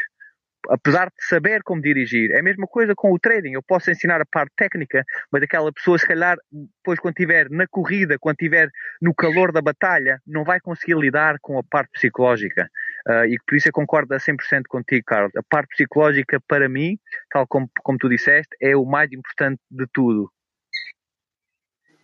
apesar 0.68 1.06
de 1.06 1.24
saber 1.28 1.62
como 1.62 1.80
dirigir. 1.80 2.30
É 2.30 2.40
a 2.40 2.42
mesma 2.42 2.66
coisa 2.66 2.94
com 2.94 3.12
o 3.12 3.18
trading. 3.18 3.52
Eu 3.52 3.62
posso 3.62 3.90
ensinar 3.90 4.20
a 4.20 4.26
parte 4.26 4.52
técnica, 4.56 5.04
mas 5.30 5.42
aquela 5.42 5.72
pessoa, 5.72 5.98
se 5.98 6.06
calhar, 6.06 6.36
depois, 6.50 6.98
quando 6.98 7.14
estiver 7.14 7.48
na 7.50 7.66
corrida, 7.68 8.16
quando 8.18 8.36
estiver 8.40 8.68
no 9.00 9.14
calor 9.14 9.52
da 9.52 9.60
batalha, 9.60 10.20
não 10.26 10.44
vai 10.44 10.60
conseguir 10.60 10.96
lidar 10.96 11.36
com 11.40 11.58
a 11.58 11.62
parte 11.62 11.90
psicológica. 11.92 12.68
Uh, 13.06 13.26
e 13.26 13.36
por 13.46 13.56
isso 13.56 13.68
eu 13.68 13.72
concordo 13.72 14.14
a 14.14 14.18
100% 14.18 14.62
contigo, 14.68 15.04
Carlos. 15.06 15.32
A 15.36 15.42
parte 15.42 15.68
psicológica, 15.76 16.40
para 16.48 16.68
mim, 16.68 16.98
tal 17.30 17.46
como, 17.46 17.68
como 17.82 17.98
tu 17.98 18.08
disseste, 18.08 18.56
é 18.60 18.74
o 18.74 18.84
mais 18.84 19.12
importante 19.12 19.60
de 19.70 19.86
tudo. 19.92 20.30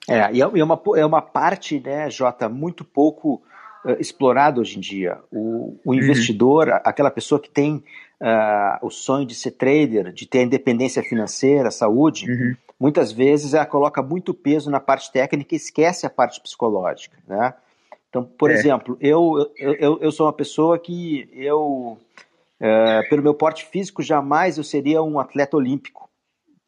É, 0.08 0.32
e 0.32 0.40
é 0.40 0.64
uma, 0.64 0.80
é 0.96 1.06
uma 1.06 1.22
parte, 1.22 1.78
né, 1.80 2.10
Jota, 2.10 2.48
muito 2.48 2.84
pouco 2.84 3.42
uh, 3.84 3.92
explorada 3.98 4.60
hoje 4.60 4.76
em 4.76 4.80
dia. 4.80 5.18
O, 5.30 5.78
o 5.84 5.90
uhum. 5.90 5.94
investidor, 5.94 6.68
uhum. 6.68 6.80
aquela 6.84 7.10
pessoa 7.10 7.40
que 7.40 7.48
tem 7.48 7.76
uh, 8.20 8.86
o 8.86 8.90
sonho 8.90 9.26
de 9.26 9.34
ser 9.34 9.52
trader, 9.52 10.12
de 10.12 10.26
ter 10.26 10.42
independência 10.42 11.02
financeira, 11.02 11.70
saúde, 11.70 12.30
uhum. 12.30 12.56
muitas 12.78 13.12
vezes 13.12 13.54
ela 13.54 13.66
coloca 13.66 14.02
muito 14.02 14.34
peso 14.34 14.70
na 14.70 14.80
parte 14.80 15.10
técnica 15.12 15.54
e 15.54 15.56
esquece 15.56 16.06
a 16.06 16.10
parte 16.10 16.40
psicológica, 16.42 17.16
né? 17.26 17.54
Então, 18.10 18.24
por 18.24 18.50
é. 18.50 18.54
exemplo, 18.54 18.98
eu, 19.00 19.50
eu, 19.56 19.98
eu 20.00 20.12
sou 20.12 20.26
uma 20.26 20.32
pessoa 20.32 20.78
que 20.78 21.30
eu, 21.32 21.96
uh, 22.60 23.08
pelo 23.08 23.22
meu 23.22 23.34
porte 23.34 23.64
físico, 23.64 24.02
jamais 24.02 24.58
eu 24.58 24.64
seria 24.64 25.02
um 25.02 25.18
atleta 25.18 25.56
olímpico 25.56 26.10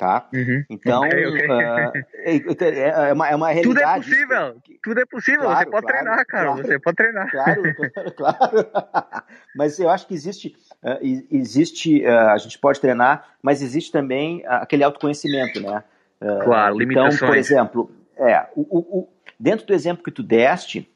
tá? 0.02 0.28
Uhum. 0.34 0.64
Então, 0.68 1.02
okay, 1.06 1.26
okay. 1.26 1.46
Uh, 1.46 2.56
é, 2.60 3.10
é, 3.10 3.12
uma, 3.12 3.28
é 3.28 3.36
uma 3.36 3.50
realidade. 3.50 3.62
Tudo 3.62 3.80
é 3.80 3.94
possível, 3.94 4.62
tudo 4.82 5.00
é 5.00 5.06
possível, 5.06 5.42
claro, 5.42 5.58
você 5.58 5.70
pode 5.70 5.86
claro, 5.86 5.86
treinar, 5.86 6.26
cara, 6.26 6.44
claro, 6.46 6.62
você 6.62 6.78
pode 6.80 6.96
treinar. 6.96 7.30
Claro, 7.30 7.62
claro. 8.16 8.66
mas 9.54 9.78
eu 9.78 9.88
acho 9.88 10.08
que 10.08 10.14
existe, 10.14 10.56
uh, 10.82 11.26
existe 11.30 12.04
uh, 12.04 12.30
a 12.30 12.38
gente 12.38 12.58
pode 12.58 12.80
treinar, 12.80 13.28
mas 13.40 13.62
existe 13.62 13.92
também 13.92 14.42
aquele 14.46 14.82
autoconhecimento, 14.82 15.60
né? 15.60 15.84
claro, 16.44 16.78
limitações. 16.78 17.16
Então, 17.16 17.28
por 17.28 17.36
exemplo, 17.36 17.90
é, 18.16 18.46
o, 18.56 18.62
o, 19.00 19.08
dentro 19.38 19.66
do 19.66 19.74
exemplo 19.74 20.02
que 20.02 20.10
tu 20.10 20.22
deste, 20.22 20.91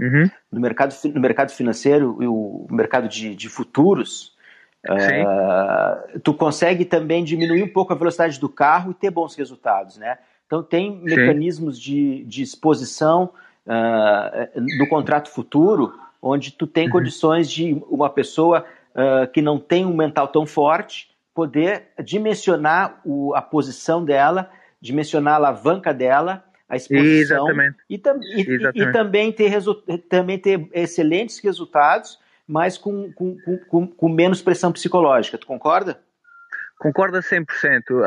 uhum. 0.00 0.30
no, 0.50 0.60
mercado, 0.60 0.94
no 1.12 1.20
mercado 1.20 1.52
financeiro 1.52 2.18
e 2.20 2.26
o 2.26 2.66
mercado 2.70 3.08
de, 3.08 3.34
de 3.34 3.48
futuros, 3.48 4.34
Uh, 4.86 6.20
tu 6.20 6.34
consegue 6.34 6.84
também 6.84 7.24
diminuir 7.24 7.62
um 7.62 7.72
pouco 7.72 7.92
a 7.92 7.96
velocidade 7.96 8.38
do 8.38 8.48
carro 8.50 8.90
e 8.90 8.94
ter 8.94 9.10
bons 9.10 9.34
resultados, 9.34 9.96
né? 9.96 10.18
Então 10.46 10.62
tem 10.62 10.92
Sim. 10.92 11.04
mecanismos 11.04 11.80
de, 11.80 12.22
de 12.24 12.42
exposição 12.42 13.30
uh, 13.66 14.60
no 14.78 14.86
contrato 14.88 15.30
futuro, 15.30 15.94
onde 16.20 16.52
tu 16.52 16.66
tem 16.66 16.86
uhum. 16.86 16.92
condições 16.92 17.50
de 17.50 17.82
uma 17.88 18.10
pessoa 18.10 18.64
uh, 18.94 19.26
que 19.32 19.40
não 19.40 19.58
tem 19.58 19.86
um 19.86 19.96
mental 19.96 20.28
tão 20.28 20.46
forte 20.46 21.08
poder 21.34 21.88
dimensionar 22.04 23.00
o, 23.04 23.34
a 23.34 23.42
posição 23.42 24.04
dela, 24.04 24.50
dimensionar 24.80 25.34
a 25.34 25.36
alavanca 25.36 25.94
dela, 25.94 26.44
a 26.68 26.76
exposição 26.76 27.48
Exatamente. 27.48 27.76
E, 27.88 27.94
e, 27.94 28.54
Exatamente. 28.54 28.88
e, 28.88 28.92
também 28.92 29.32
ter 29.32 29.52
também 30.08 30.38
ter 30.38 30.68
excelentes 30.72 31.38
resultados 31.38 32.18
mas 32.46 32.76
com, 32.76 33.12
com, 33.12 33.36
com, 33.68 33.86
com 33.86 34.08
menos 34.08 34.42
pressão 34.42 34.72
psicológica. 34.72 35.38
Tu 35.38 35.46
concorda? 35.46 35.98
Concorda 36.78 37.20
100%. 37.20 37.46
Uh, 37.90 38.04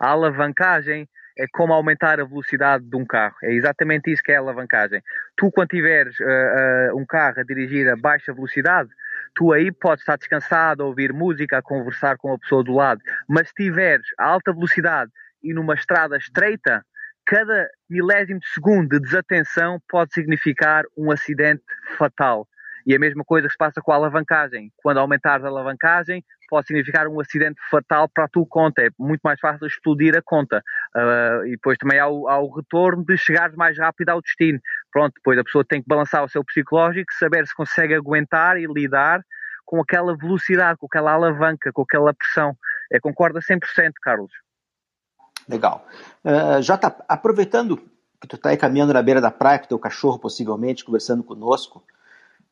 a 0.00 0.08
alavancagem 0.08 1.08
é 1.38 1.46
como 1.52 1.74
aumentar 1.74 2.18
a 2.18 2.24
velocidade 2.24 2.84
de 2.84 2.96
um 2.96 3.04
carro. 3.04 3.36
É 3.42 3.52
exatamente 3.52 4.10
isso 4.10 4.22
que 4.22 4.32
é 4.32 4.36
a 4.36 4.40
alavancagem. 4.40 5.02
Tu, 5.36 5.50
quando 5.50 5.68
tiveres 5.68 6.18
uh, 6.20 6.24
uh, 6.24 6.98
um 6.98 7.04
carro 7.04 7.40
a 7.40 7.42
dirigir 7.42 7.88
a 7.88 7.96
baixa 7.96 8.32
velocidade, 8.32 8.88
tu 9.34 9.52
aí 9.52 9.70
podes 9.70 10.02
estar 10.02 10.16
descansado, 10.16 10.82
a 10.82 10.86
ouvir 10.86 11.12
música, 11.12 11.58
a 11.58 11.62
conversar 11.62 12.16
com 12.16 12.32
a 12.32 12.38
pessoa 12.38 12.64
do 12.64 12.72
lado. 12.72 13.02
Mas 13.28 13.48
se 13.48 13.54
tiveres 13.54 14.06
a 14.18 14.24
alta 14.24 14.52
velocidade 14.52 15.10
e 15.42 15.52
numa 15.52 15.74
estrada 15.74 16.16
estreita, 16.16 16.82
cada 17.26 17.68
milésimo 17.90 18.38
de 18.38 18.48
segundo 18.48 18.88
de 18.88 19.00
desatenção 19.00 19.80
pode 19.88 20.14
significar 20.14 20.84
um 20.96 21.10
acidente 21.10 21.62
fatal. 21.98 22.46
E 22.86 22.94
a 22.94 22.98
mesma 23.00 23.24
coisa 23.24 23.48
que 23.48 23.52
se 23.52 23.58
passa 23.58 23.82
com 23.82 23.90
a 23.90 23.96
alavancagem. 23.96 24.72
Quando 24.76 24.98
aumentares 24.98 25.44
a 25.44 25.48
alavancagem, 25.48 26.24
pode 26.48 26.68
significar 26.68 27.08
um 27.08 27.20
acidente 27.20 27.60
fatal 27.68 28.08
para 28.08 28.26
a 28.26 28.28
tua 28.28 28.46
conta. 28.48 28.82
É 28.82 28.90
muito 28.96 29.22
mais 29.22 29.40
fácil 29.40 29.66
explodir 29.66 30.16
a 30.16 30.22
conta. 30.22 30.62
Uh, 30.94 31.46
e 31.46 31.50
depois 31.50 31.76
também 31.78 31.98
há 31.98 32.06
o, 32.06 32.28
há 32.28 32.38
o, 32.38 32.48
retorno 32.54 33.04
de 33.04 33.18
chegares 33.18 33.56
mais 33.56 33.76
rápido 33.76 34.10
ao 34.10 34.22
destino. 34.22 34.60
Pronto, 34.92 35.14
depois 35.16 35.36
a 35.36 35.42
pessoa 35.42 35.64
tem 35.64 35.82
que 35.82 35.88
balançar 35.88 36.22
o 36.22 36.28
seu 36.28 36.44
psicológico, 36.44 37.12
saber 37.14 37.44
se 37.44 37.54
consegue 37.56 37.92
aguentar 37.92 38.56
e 38.56 38.66
lidar 38.66 39.20
com 39.64 39.80
aquela 39.80 40.16
velocidade, 40.16 40.78
com 40.78 40.86
aquela 40.86 41.12
alavanca, 41.12 41.72
com 41.72 41.82
aquela 41.82 42.14
pressão. 42.14 42.56
É, 42.92 43.00
concorda 43.00 43.40
100%, 43.40 43.90
Carlos. 44.00 44.30
Legal. 45.48 45.86
Uh, 46.24 46.60
Jota, 46.62 46.94
aproveitando 47.08 47.76
que 48.20 48.26
tu 48.26 48.36
está 48.36 48.50
aí 48.50 48.56
caminhando 48.56 48.92
na 48.92 49.02
beira 49.02 49.20
da 49.20 49.30
praia 49.30 49.58
com 49.58 49.66
o 49.66 49.68
teu 49.68 49.78
cachorro, 49.78 50.18
possivelmente, 50.18 50.84
conversando 50.84 51.22
conosco, 51.22 51.82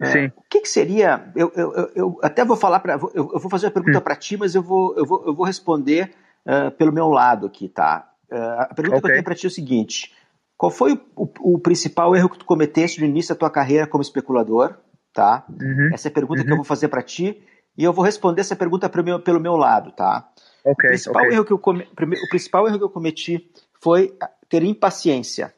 é. 0.00 0.06
Sim. 0.06 0.26
O 0.36 0.42
que, 0.50 0.60
que 0.60 0.68
seria? 0.68 1.30
Eu, 1.36 1.52
eu, 1.54 1.90
eu, 1.94 2.18
até 2.22 2.44
vou 2.44 2.56
falar 2.56 2.80
para. 2.80 2.94
Eu, 2.94 3.10
eu, 3.14 3.38
vou 3.38 3.50
fazer 3.50 3.66
uma 3.66 3.72
pergunta 3.72 3.98
hum. 3.98 4.02
para 4.02 4.16
ti, 4.16 4.36
mas 4.36 4.54
eu 4.54 4.62
vou, 4.62 4.94
eu 4.96 5.06
vou, 5.06 5.24
eu 5.26 5.34
vou 5.34 5.46
responder 5.46 6.12
uh, 6.44 6.70
pelo 6.72 6.92
meu 6.92 7.08
lado 7.08 7.46
aqui, 7.46 7.68
tá? 7.68 8.10
Uh, 8.30 8.60
a 8.60 8.74
pergunta 8.74 8.98
okay. 8.98 9.00
que 9.00 9.06
eu 9.06 9.12
tenho 9.12 9.24
para 9.24 9.34
ti 9.34 9.46
é 9.46 9.48
o 9.48 9.52
seguinte: 9.52 10.12
qual 10.56 10.70
foi 10.70 10.94
o, 11.14 11.24
o, 11.24 11.54
o, 11.54 11.58
principal 11.58 12.14
erro 12.16 12.28
que 12.28 12.38
tu 12.38 12.44
cometeste 12.44 13.00
no 13.00 13.06
início 13.06 13.34
da 13.34 13.38
tua 13.38 13.50
carreira 13.50 13.86
como 13.86 14.02
especulador? 14.02 14.74
Tá? 15.12 15.44
Uhum. 15.48 15.90
Essa 15.92 16.08
é 16.08 16.10
a 16.10 16.12
pergunta 16.12 16.40
uhum. 16.40 16.44
que 16.44 16.50
eu 16.50 16.54
uhum. 16.54 16.62
vou 16.62 16.64
fazer 16.64 16.88
para 16.88 17.00
ti 17.00 17.40
e 17.78 17.84
eu 17.84 17.92
vou 17.92 18.04
responder 18.04 18.40
essa 18.40 18.56
pergunta 18.56 18.90
meu, 19.02 19.20
pelo 19.20 19.38
meu 19.38 19.56
lado, 19.56 19.92
tá? 19.92 20.28
Okay, 20.64 20.88
o, 20.88 20.92
principal 20.92 21.22
okay. 21.22 21.34
erro 21.34 21.44
que 21.44 21.52
eu 21.52 21.58
come, 21.58 21.86
o 21.92 22.28
principal 22.28 22.66
erro 22.66 22.78
que 22.78 22.84
eu 22.84 22.90
cometi 22.90 23.50
foi 23.80 24.16
ter 24.48 24.62
impaciência. 24.62 25.54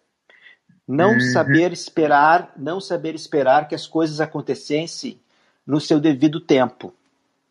Não 0.86 1.12
uhum. 1.12 1.20
saber 1.20 1.72
esperar, 1.72 2.52
não 2.56 2.80
saber 2.80 3.14
esperar 3.14 3.68
que 3.68 3.75
as 3.75 3.86
coisas 3.86 4.20
acontecessem 4.20 5.20
no 5.66 5.80
seu 5.80 5.98
devido 5.98 6.40
tempo, 6.40 6.92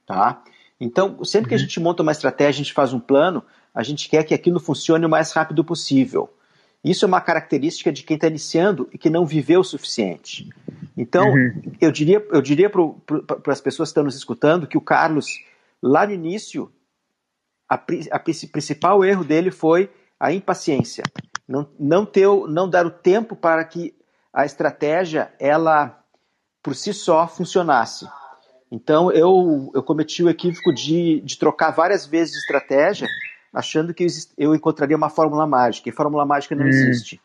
tá? 0.05 0.41
Então, 0.79 1.24
sempre 1.24 1.50
que 1.50 1.55
a 1.55 1.57
uhum. 1.57 1.63
gente 1.63 1.79
monta 1.79 2.03
uma 2.03 2.12
estratégia, 2.12 2.62
a 2.62 2.63
gente 2.63 2.74
faz 2.74 2.93
um 2.93 3.00
plano, 3.00 3.43
a 3.74 3.83
gente 3.83 4.09
quer 4.09 4.24
que 4.24 4.33
aquilo 4.33 4.59
funcione 4.59 5.05
o 5.05 5.09
mais 5.09 5.31
rápido 5.31 5.63
possível. 5.63 6.29
Isso 6.83 7.03
é 7.03 7.07
uma 7.07 7.19
característica 7.19 7.91
de 7.91 8.03
quem 8.03 8.15
está 8.15 8.27
iniciando 8.27 8.88
e 8.93 8.97
que 8.97 9.09
não 9.09 9.25
viveu 9.25 9.62
o 9.62 9.63
suficiente. 9.63 10.50
Então, 10.95 11.29
uhum. 11.29 11.62
eu 11.81 11.91
diria, 11.91 12.25
eu 12.31 12.41
diria 12.41 12.69
para 12.69 13.53
as 13.53 13.59
pessoas 13.59 13.89
que 13.89 13.91
estão 13.91 14.03
nos 14.03 14.15
escutando 14.15 14.67
que 14.67 14.77
o 14.77 14.81
Carlos, 14.81 15.43
lá 15.81 16.05
no 16.05 16.13
início, 16.13 16.71
a, 17.69 17.75
a 18.12 18.19
principal 18.19 19.03
erro 19.03 19.24
dele 19.24 19.51
foi 19.51 19.91
a 20.19 20.31
impaciência 20.31 21.03
não, 21.48 21.69
não, 21.79 22.05
ter, 22.05 22.27
não 22.48 22.69
dar 22.69 22.86
o 22.86 22.91
tempo 22.91 23.36
para 23.36 23.63
que 23.63 23.95
a 24.34 24.45
estratégia 24.45 25.31
ela 25.39 26.03
por 26.62 26.75
si 26.75 26.93
só 26.93 27.27
funcionasse. 27.27 28.07
Então 28.72 29.12
eu, 29.12 29.72
eu 29.74 29.84
cometi 29.84 30.24
o 30.24 30.29
equívoco 30.29 30.74
de, 30.74 31.22
de 31.22 31.38
trocar 31.38 31.72
várias 31.72 32.05
vezes 32.05 32.34
de 32.34 32.39
estratégia, 32.39 33.07
achando 33.53 33.93
que 33.93 34.05
eu 34.38 34.55
encontraria 34.55 34.98
uma 34.98 35.10
fórmula 35.10 35.45
mágica. 35.45 35.88
E 35.88 35.91
fórmula 35.91 36.25
mágica 36.25 36.55
não 36.55 36.65
hum, 36.65 36.69
existe. 36.69 37.22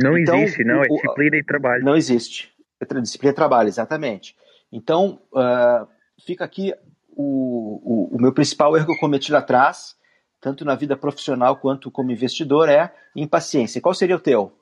Não 0.00 0.16
então, 0.16 0.36
existe, 0.38 0.64
não. 0.64 0.82
É 0.82 0.88
disciplina 0.88 1.36
e 1.36 1.44
trabalho. 1.44 1.84
Não 1.84 1.96
existe. 1.96 2.52
É 2.80 3.00
disciplina 3.00 3.32
e 3.32 3.36
trabalho, 3.36 3.68
exatamente. 3.68 4.34
Então, 4.72 5.20
uh, 5.32 5.86
fica 6.24 6.44
aqui 6.44 6.72
o, 7.18 8.12
o, 8.12 8.16
o 8.16 8.22
meu 8.22 8.32
principal 8.32 8.76
erro 8.76 8.86
que 8.86 8.92
eu 8.92 8.98
cometi 8.98 9.32
lá 9.32 9.40
atrás, 9.40 9.96
tanto 10.40 10.64
na 10.64 10.76
vida 10.76 10.96
profissional 10.96 11.56
quanto 11.56 11.90
como 11.90 12.12
investidor, 12.12 12.68
é 12.68 12.94
impaciência. 13.16 13.80
Qual 13.80 13.92
seria 13.92 14.14
o 14.14 14.20
teu? 14.20 14.56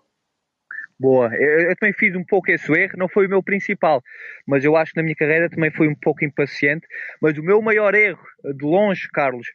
Boa, 0.98 1.28
eu, 1.34 1.68
eu, 1.68 1.76
também 1.76 1.92
fiz 1.92 2.16
um 2.16 2.24
pouco 2.24 2.50
esse 2.50 2.72
erro, 2.72 2.94
não 2.96 3.06
foi 3.06 3.26
o 3.26 3.28
meu 3.28 3.42
principal, 3.42 4.02
mas 4.46 4.64
eu 4.64 4.74
acho 4.74 4.92
que 4.92 4.96
na 4.96 5.02
minha 5.02 5.14
carreira 5.14 5.50
também 5.50 5.70
fui 5.70 5.86
um 5.86 5.94
pouco 5.94 6.24
impaciente. 6.24 6.86
Mas 7.20 7.36
o 7.36 7.42
meu 7.42 7.60
maior 7.60 7.94
erro, 7.94 8.24
de 8.42 8.64
longe, 8.64 9.06
Carlos, 9.12 9.46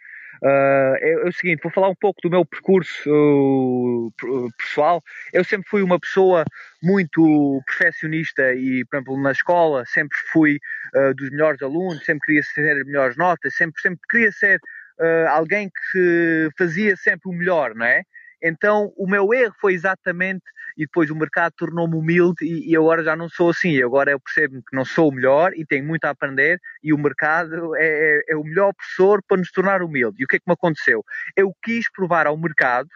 uh, 0.42 0.96
é, 1.00 1.12
é, 1.12 1.28
o 1.28 1.32
seguinte: 1.32 1.62
vou 1.64 1.72
falar 1.72 1.90
um 1.90 1.96
pouco 1.96 2.22
do 2.22 2.30
meu 2.30 2.46
percurso 2.46 3.10
uh, 3.10 4.52
pessoal. 4.58 5.04
Eu 5.34 5.44
sempre 5.44 5.70
fui 5.70 5.82
uma 5.82 6.00
pessoa 6.00 6.44
muito 6.82 7.62
perfeccionista 7.66 8.54
e, 8.54 8.84
por 8.86 8.98
exemplo, 8.98 9.22
na 9.22 9.32
escola 9.32 9.86
sempre 9.86 10.18
fui 10.32 10.60
uh, 10.96 11.14
dos 11.16 11.30
melhores 11.30 11.62
alunos, 11.62 12.04
sempre 12.04 12.26
queria 12.26 12.42
ter 12.56 12.86
melhores 12.86 13.18
notas, 13.18 13.56
sempre, 13.56 13.82
sempre 13.82 14.00
queria 14.10 14.32
ser 14.32 14.60
uh, 15.00 15.30
alguém 15.30 15.70
que 15.70 16.50
fazia 16.58 16.96
sempre 16.96 17.30
o 17.30 17.34
melhor, 17.34 17.76
não 17.76 17.86
é? 17.86 18.04
Então, 18.42 18.92
o 18.98 19.08
meu 19.08 19.34
erro 19.34 19.54
foi 19.60 19.74
exatamente, 19.74 20.44
e 20.78 20.86
depois 20.86 21.10
o 21.10 21.16
mercado 21.16 21.54
tornou-me 21.58 21.96
humilde 21.96 22.46
e, 22.46 22.72
e, 22.72 22.76
agora 22.76 23.04
já 23.04 23.16
não 23.16 23.30
sou 23.30 23.50
assim. 23.50 23.82
Agora 23.82 24.12
eu 24.12 24.20
percebo 24.20 24.62
que 24.68 24.76
não 24.76 24.86
sou 24.86 25.10
o 25.10 25.14
melhor 25.14 25.54
e 25.54 25.66
tenho 25.66 25.86
muito 25.86 26.06
a 26.06 26.10
aprender 26.10 26.60
e 26.84 26.94
o 26.94 26.98
mercado 26.98 27.76
é, 27.76 27.86
é, 27.86 28.22
é 28.30 28.36
o 28.36 28.44
melhor 28.44 28.74
professor 28.74 29.22
para 29.28 29.38
nos 29.38 29.52
tornar 29.52 29.82
humilde. 29.82 30.18
E 30.20 30.26
o 30.26 30.28
que 30.28 30.38
é 30.38 30.40
que 30.40 30.48
me 30.48 30.54
aconteceu? 30.54 31.04
Eu 31.36 31.54
quis 31.62 31.92
provar 31.92 32.28
ao 32.28 32.38
mercado 32.38 32.90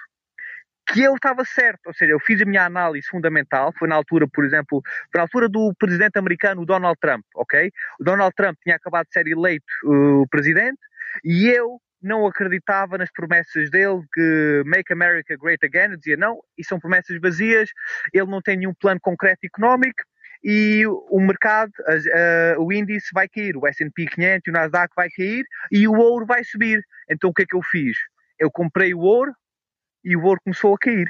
que 0.88 1.02
eu 1.02 1.16
estava 1.16 1.44
certo, 1.44 1.88
ou 1.88 1.94
seja, 1.94 2.12
eu 2.12 2.20
fiz 2.20 2.40
a 2.42 2.46
minha 2.46 2.64
análise 2.64 3.08
fundamental, 3.08 3.74
foi 3.78 3.88
na 3.88 3.96
altura, 3.96 4.28
por 4.32 4.46
exemplo, 4.46 4.84
foi 5.12 5.18
na 5.18 5.24
altura 5.24 5.50
do 5.50 5.74
presidente 5.80 6.20
americano 6.20 6.64
Donald 6.64 6.96
Trump, 7.02 7.25
ok? 7.36 7.72
O 8.00 8.04
Donald 8.04 8.32
Trump 8.36 8.56
tinha 8.62 8.75
acabado 8.75 9.08
de 9.08 9.14
ser 9.14 9.28
eleito 9.28 9.66
o 9.84 10.22
uh, 10.22 10.30
presidente 10.30 10.78
e 11.24 11.50
eu 11.50 11.80
não 12.05 12.25
acreditava 12.25 12.97
nas 12.97 13.12
promessas 13.12 13.69
dele 13.69 14.01
que 14.13 14.63
Make 14.65 14.93
America 14.93 15.35
Great 15.38 15.65
Again, 15.65 15.91
eu 15.91 15.97
dizia 15.97 16.17
não, 16.17 16.39
e 16.57 16.63
são 16.63 16.79
promessas 16.79 17.19
vazias, 17.19 17.69
ele 18.13 18.27
não 18.27 18.41
tem 18.41 18.57
nenhum 18.57 18.74
plano 18.74 19.00
concreto 19.01 19.45
económico 19.45 20.03
e 20.43 20.85
o 20.85 21.19
mercado, 21.19 21.71
uh, 21.79 22.62
o 22.63 22.71
índice 22.71 23.09
vai 23.12 23.27
cair, 23.27 23.57
o 23.57 23.65
S&P 23.65 24.05
500 24.05 24.45
e 24.45 24.50
o 24.51 24.53
Nasdaq 24.53 24.93
vai 24.95 25.09
cair 25.09 25.43
e 25.71 25.88
o 25.88 25.93
ouro 25.93 26.25
vai 26.25 26.43
subir. 26.43 26.83
Então 27.09 27.31
o 27.31 27.33
que 27.33 27.41
é 27.41 27.45
que 27.47 27.55
eu 27.55 27.63
fiz? 27.63 27.97
Eu 28.38 28.51
comprei 28.51 28.93
o 28.93 29.00
ouro 29.00 29.33
e 30.03 30.15
o 30.15 30.24
ouro 30.24 30.39
começou 30.43 30.75
a 30.75 30.77
cair. 30.77 31.09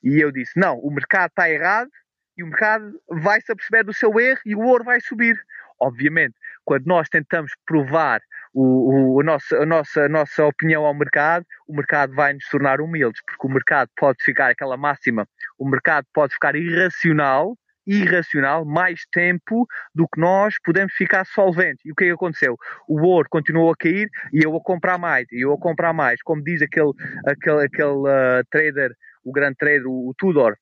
E 0.00 0.20
eu 0.20 0.30
disse, 0.30 0.52
não, 0.56 0.78
o 0.78 0.92
mercado 0.92 1.30
está 1.30 1.50
errado 1.50 1.90
e 2.36 2.44
o 2.44 2.46
mercado 2.46 3.00
vai 3.08 3.40
se 3.40 3.50
aperceber 3.50 3.84
do 3.84 3.92
seu 3.92 4.18
erro 4.20 4.40
e 4.46 4.54
o 4.54 4.60
ouro 4.60 4.84
vai 4.84 5.00
subir. 5.00 5.36
Obviamente, 5.82 6.34
quando 6.64 6.86
nós 6.86 7.08
tentamos 7.08 7.52
provar 7.66 8.20
o, 8.54 9.16
o, 9.16 9.20
a, 9.20 9.24
nossa, 9.24 9.56
a, 9.56 9.66
nossa, 9.66 10.04
a 10.04 10.08
nossa 10.08 10.46
opinião 10.46 10.84
ao 10.84 10.94
mercado, 10.94 11.44
o 11.66 11.74
mercado 11.74 12.14
vai 12.14 12.34
nos 12.34 12.46
tornar 12.48 12.80
humildes, 12.80 13.20
porque 13.26 13.46
o 13.46 13.50
mercado 13.50 13.90
pode 13.96 14.22
ficar 14.22 14.50
aquela 14.50 14.76
máxima, 14.76 15.26
o 15.58 15.68
mercado 15.68 16.06
pode 16.12 16.34
ficar 16.34 16.54
irracional, 16.54 17.56
irracional, 17.86 18.64
mais 18.64 19.00
tempo 19.10 19.66
do 19.94 20.06
que 20.06 20.20
nós 20.20 20.54
podemos 20.64 20.92
ficar 20.94 21.24
solventes. 21.26 21.84
E 21.84 21.90
o 21.90 21.94
que 21.94 22.04
é 22.04 22.06
que 22.08 22.12
aconteceu? 22.12 22.56
O 22.88 23.00
ouro 23.02 23.28
continuou 23.28 23.72
a 23.72 23.76
cair 23.76 24.08
e 24.32 24.44
eu 24.44 24.54
a 24.54 24.60
comprar 24.60 24.98
mais, 24.98 25.26
e 25.32 25.44
eu 25.44 25.52
a 25.52 25.58
comprar 25.58 25.92
mais. 25.92 26.22
Como 26.22 26.42
diz 26.42 26.62
aquele, 26.62 26.92
aquele, 27.26 27.64
aquele 27.64 27.90
uh, 27.90 28.44
trader, 28.50 28.94
o 29.24 29.32
grande 29.32 29.56
trader, 29.56 29.86
o, 29.86 30.10
o 30.10 30.14
Tudor, 30.16 30.56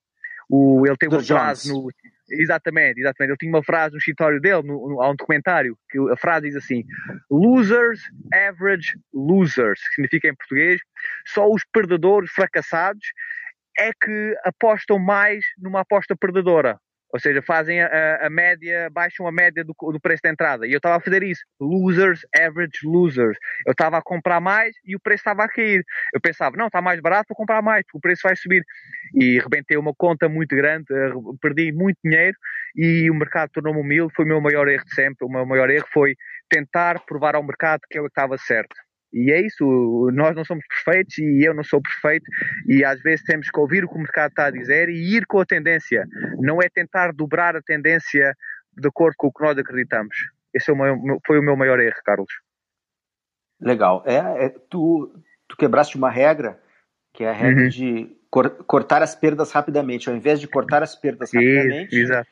o, 0.49 0.87
ele 0.87 0.97
tem 0.97 1.09
uma 1.09 1.23
frase 1.23 1.69
no, 1.69 1.89
Exatamente, 2.31 3.01
exatamente. 3.01 3.31
Ele 3.31 3.39
tinha 3.39 3.53
uma 3.53 3.63
frase 3.63 3.93
no 3.93 3.99
escritório 3.99 4.41
dele, 4.41 4.63
no, 4.63 4.89
no, 4.89 5.03
há 5.03 5.11
um 5.11 5.17
documentário, 5.17 5.77
que 5.89 5.99
a 6.11 6.17
frase 6.17 6.49
diz 6.49 6.57
assim: 6.57 6.85
Losers, 7.31 8.01
average 8.33 8.93
losers, 9.13 9.81
que 9.89 9.95
significa 9.95 10.29
em 10.29 10.35
português, 10.35 10.81
só 11.27 11.49
os 11.49 11.65
perdedores 11.73 12.31
fracassados 12.31 13.05
é 13.79 13.93
que 13.93 14.37
apostam 14.45 14.99
mais 14.99 15.45
numa 15.59 15.81
aposta 15.81 16.17
perdedora. 16.17 16.79
Ou 17.13 17.19
seja, 17.19 17.43
fazem 17.43 17.81
a, 17.83 18.27
a, 18.27 18.31
média, 18.31 18.89
baixam 18.91 19.27
a 19.27 19.33
média 19.33 19.65
do, 19.65 19.75
do, 19.75 20.01
preço 20.01 20.23
da 20.23 20.31
entrada. 20.31 20.67
E 20.67 20.73
eu 20.73 20.77
estava 20.77 20.97
a 20.97 21.01
fazer 21.01 21.23
isso. 21.23 21.43
Losers, 21.61 22.21
average 22.37 22.79
losers. 22.85 23.37
Eu 23.67 23.73
estava 23.73 23.99
a 23.99 24.03
comprar 24.03 24.41
mais 24.41 24.75
e 24.85 24.95
o 24.95 25.01
preço 25.01 25.21
estava 25.21 25.45
a 25.45 25.49
cair. 25.49 25.85
Eu 26.15 26.21
pensava, 26.21 26.57
não, 26.57 26.67
está 26.67 26.81
mais 26.81 27.01
barato, 27.01 27.27
vou 27.31 27.37
comprar 27.37 27.63
mais, 27.63 27.85
porque 27.85 27.99
o 27.99 28.01
preço 28.01 28.23
vai 28.25 28.37
subir. 28.37 28.65
E 29.15 29.39
rebentei 29.41 29.77
uma 29.77 29.95
conta 29.95 30.29
muito 30.29 30.55
grande, 30.55 30.87
eh, 30.91 31.13
perdi 31.41 31.73
muito 31.73 31.99
dinheiro 32.05 32.37
e 32.77 33.11
o 33.11 33.15
mercado 33.15 33.51
tornou-me 33.51 33.81
humilde. 33.81 34.13
Foi 34.15 34.25
o 34.25 34.29
meu 34.29 34.41
maior 34.41 34.69
erro 34.69 34.85
de 34.85 34.95
sempre. 34.95 35.27
O 35.27 35.29
meu 35.29 35.45
maior 35.45 35.69
erro 35.69 35.87
foi 35.93 36.15
tentar 36.49 37.01
provar 37.01 37.35
ao 37.35 37.43
mercado 37.43 37.81
que 37.91 37.99
eu 37.99 38.07
estava 38.07 38.39
certo. 38.39 38.75
E 39.13 39.33
é 39.33 39.41
isso, 39.41 39.65
nós 40.13 40.37
não 40.37 40.45
somos 40.45 40.65
perfeitos 40.69 41.19
e 41.19 41.45
eu 41.45 41.53
não 41.53 41.65
sou 41.65 41.83
perfeito 41.83 42.25
e 42.67 42.85
às 42.85 43.01
vezes 43.03 43.25
temos 43.25 43.51
que 43.51 43.59
ouvir 43.59 43.85
o 43.85 43.89
que 43.89 43.97
o 43.97 43.99
mercado 43.99 44.31
está 44.31 44.47
a 44.47 44.51
dizer 44.51 44.89
e 44.89 45.17
ir 45.17 45.27
com 45.27 45.41
a 45.41 45.45
tendência. 45.45 46.07
Não 46.39 46.63
é 46.63 46.69
tentar 46.69 47.13
dobrar 47.13 47.57
a 47.57 47.63
tendência 47.63 48.37
de 48.77 48.89
acordo 48.89 49.15
com 49.19 49.27
o 49.27 49.33
que 49.33 49.43
nós 49.43 49.59
acreditamos. 49.59 50.17
Esse 50.55 50.71
é 50.71 50.75
o 50.75 50.77
meu, 50.77 51.19
foi 51.27 51.39
o 51.39 51.43
meu 51.43 51.57
maior 51.57 51.81
erro, 51.81 52.01
Carlos. 52.05 52.33
Legal. 53.61 54.03
É, 54.07 54.47
é 54.47 54.49
tu, 54.49 55.13
tu 55.49 55.57
quebraste 55.57 55.97
uma 55.97 56.11
regra, 56.11 56.61
que 57.13 57.25
é 57.25 57.31
a 57.31 57.33
regra 57.33 57.65
uhum. 57.65 57.69
de 57.69 58.17
cor, 58.31 58.51
cortar 58.65 59.03
as 59.03 59.15
perdas 59.15 59.51
rapidamente. 59.51 60.09
Ao 60.09 60.15
invés 60.15 60.41
de 60.41 60.49
cortar 60.49 60.83
as 60.83 60.95
perdas 60.95 61.33
rapidamente, 61.33 61.97
Exato. 61.97 62.29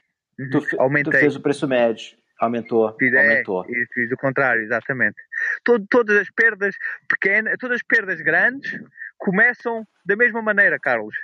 Tu, 0.53 0.61
tu, 0.61 1.11
fez 1.11 1.35
o 1.35 1.41
preço 1.41 1.67
médio. 1.67 2.17
Aumentou, 2.41 2.95
fiz, 2.99 3.13
aumentou. 3.15 3.65
É, 3.65 3.69
fiz 3.93 4.13
o 4.13 4.17
contrário, 4.17 4.63
exatamente. 4.63 5.17
Todo, 5.65 5.85
todas 5.89 6.17
as 6.17 6.31
perdas 6.31 6.75
pequenas, 7.09 7.57
todas 7.59 7.77
as 7.77 7.83
perdas 7.83 8.21
grandes 8.21 8.81
começam 9.19 9.85
da 10.07 10.15
mesma 10.15 10.41
maneira, 10.41 10.79
Carlos, 10.79 11.15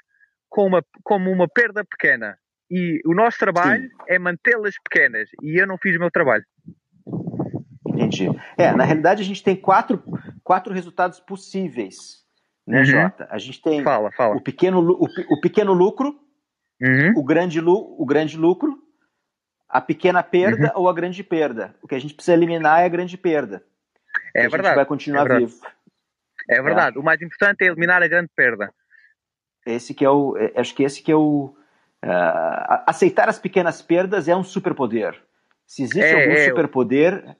com 0.49 0.67
uma, 0.67 0.85
como 1.05 1.31
uma 1.31 1.49
perda 1.49 1.85
pequena. 1.85 2.37
E 2.69 3.01
o 3.07 3.15
nosso 3.15 3.39
trabalho 3.39 3.83
Sim. 3.83 3.95
é 4.09 4.19
mantê-las 4.19 4.75
pequenas. 4.83 5.29
E 5.43 5.61
eu 5.61 5.67
não 5.67 5.79
fiz 5.79 5.95
o 5.97 6.01
meu 6.01 6.11
trabalho. 6.11 6.45
Entendi. 7.87 8.29
É, 8.59 8.73
na 8.73 8.85
realidade 8.85 9.23
a 9.23 9.25
gente 9.25 9.43
tem 9.43 9.55
quatro, 9.55 10.03
quatro 10.43 10.75
resultados 10.75 11.21
possíveis, 11.21 12.25
né, 12.67 12.81
uhum. 12.81 12.85
Jota? 12.85 13.29
A 13.31 13.39
gente 13.39 13.63
tem 13.63 13.85
fala, 13.85 14.11
fala. 14.13 14.37
O, 14.37 14.43
pequeno, 14.43 14.81
o, 14.81 15.05
o 15.05 15.41
pequeno 15.41 15.73
lucro, 15.73 16.09
uhum. 16.83 17.13
o, 17.17 17.25
grande, 17.25 17.61
o 17.61 18.05
grande 18.05 18.37
lucro 18.37 18.77
a 19.75 19.81
pequena 19.81 20.23
perda 20.23 20.73
uhum. 20.73 20.83
ou 20.83 20.89
a 20.89 20.95
grande 20.95 21.25
perda. 21.25 21.75
O 21.83 21.89
que 21.89 21.97
a 21.97 21.99
gente 21.99 22.15
precisa 22.15 22.37
eliminar 22.37 22.83
é 22.83 22.85
a 22.85 22.89
grande 22.89 23.19
perda. 23.19 23.65
É 24.33 24.43
verdade. 24.43 24.67
A 24.67 24.69
gente 24.69 24.77
vai 24.77 24.87
continuar 24.87 25.29
é 25.29 25.39
vivo. 25.41 25.57
É 26.49 26.63
verdade. 26.63 26.97
É. 26.97 27.01
O 27.01 27.03
mais 27.03 27.21
importante 27.21 27.65
é 27.65 27.67
eliminar 27.67 28.01
a 28.01 28.07
grande 28.07 28.31
perda. 28.37 28.73
Esse 29.67 29.93
que 29.93 30.05
é 30.05 30.09
o, 30.09 30.37
é, 30.37 30.53
acho 30.61 30.73
que 30.77 30.85
esse 30.85 31.03
que 31.03 31.11
é 31.11 31.17
o 31.17 31.57
uh, 32.05 32.85
aceitar 32.87 33.29
as 33.29 33.41
pequenas 33.41 33.83
perdas 33.83 34.29
é 34.29 34.37
um 34.37 34.45
superpoder. 34.45 35.21
Se 35.67 35.83
existe 35.83 36.01
é, 36.03 36.23
algum 36.23 36.35
é, 36.35 36.45
superpoder, 36.45 37.37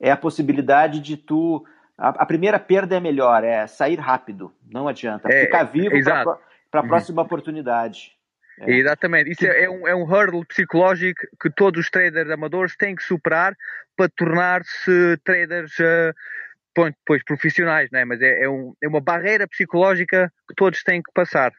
é 0.00 0.10
a 0.10 0.16
possibilidade 0.16 0.98
de 0.98 1.16
tu 1.16 1.64
a, 1.96 2.08
a, 2.08 2.26
primeira 2.26 2.58
perda 2.58 2.96
é 2.96 3.00
melhor, 3.00 3.44
é 3.44 3.64
sair 3.68 4.00
rápido. 4.00 4.52
Não 4.68 4.88
adianta. 4.88 5.28
Ficar 5.28 5.62
vivo 5.64 5.94
para 6.02 6.80
a 6.80 6.82
uhum. 6.82 6.88
próxima 6.88 7.22
oportunidade. 7.22 8.18
É. 8.60 8.72
Exatamente. 8.72 9.30
Isso 9.30 9.46
é, 9.46 9.64
é, 9.64 9.70
um, 9.70 9.88
é 9.88 9.94
um 9.94 10.04
hurdle 10.04 10.44
psicológico 10.44 11.20
que 11.40 11.50
todos 11.50 11.80
os 11.80 11.90
traders 11.90 12.30
amadores 12.30 12.76
têm 12.76 12.94
que 12.94 13.02
superar 13.02 13.56
para 13.96 14.08
tornar-se 14.10 15.16
traders 15.24 15.72
uh, 15.78 16.92
pois, 17.06 17.24
profissionais, 17.24 17.90
né? 17.90 18.04
mas 18.04 18.20
é, 18.20 18.44
é, 18.44 18.48
um, 18.48 18.74
é 18.82 18.88
uma 18.88 19.00
barreira 19.00 19.48
psicológica 19.48 20.30
que 20.48 20.54
todos 20.54 20.82
têm 20.82 21.02
que 21.02 21.10
passar. 21.12 21.52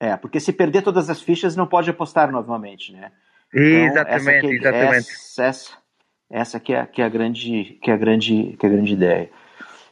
É, 0.00 0.16
porque 0.16 0.40
se 0.40 0.52
perder 0.52 0.82
todas 0.82 1.08
as 1.08 1.22
fichas 1.22 1.56
não 1.56 1.66
pode 1.66 1.88
apostar 1.88 2.30
novamente, 2.30 2.92
né? 2.92 3.12
Então, 3.54 3.86
exatamente, 3.86 4.46
essa 4.46 4.68
exatamente. 4.68 5.10
Essa, 5.10 5.42
essa, 5.44 5.78
essa 6.28 6.60
que, 6.60 6.74
é, 6.74 6.84
que, 6.84 7.00
é 7.00 7.04
a 7.04 7.08
grande, 7.08 7.78
que, 7.80 7.90
é 7.90 7.94
a 7.94 7.96
grande, 7.96 8.56
que 8.58 8.66
é 8.66 8.68
a 8.68 8.72
grande 8.72 8.92
ideia. 8.92 9.30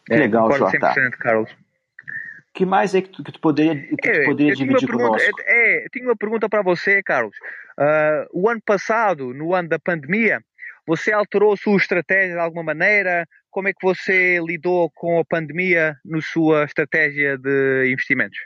Que 0.04 0.12
é, 0.12 0.16
legal, 0.18 0.52
Jota. 0.52 0.76
100%, 0.76 1.10
Carlos 1.12 1.63
que 2.54 2.64
mais 2.64 2.94
é 2.94 3.02
que 3.02 3.08
tu, 3.08 3.24
que 3.24 3.32
tu 3.32 3.40
poderia, 3.40 3.74
que 3.74 3.96
tu 3.96 4.08
é, 4.08 4.24
poderia 4.24 4.54
dividir 4.54 4.88
conosco? 4.88 5.40
É, 5.40 5.84
é, 5.84 5.86
tenho 5.90 6.06
uma 6.06 6.16
pergunta 6.16 6.48
para 6.48 6.62
você, 6.62 7.02
Carlos. 7.02 7.36
Uh, 7.76 8.26
o 8.32 8.48
ano 8.48 8.62
passado, 8.64 9.34
no 9.34 9.52
ano 9.52 9.68
da 9.68 9.78
pandemia, 9.78 10.40
você 10.86 11.12
alterou 11.12 11.52
a 11.52 11.56
sua 11.56 11.76
estratégia 11.76 12.34
de 12.34 12.38
alguma 12.38 12.62
maneira? 12.62 13.26
Como 13.50 13.66
é 13.66 13.72
que 13.72 13.84
você 13.84 14.38
lidou 14.38 14.88
com 14.94 15.18
a 15.18 15.24
pandemia 15.24 15.96
na 16.04 16.20
sua 16.20 16.64
estratégia 16.64 17.36
de 17.36 17.90
investimentos? 17.92 18.38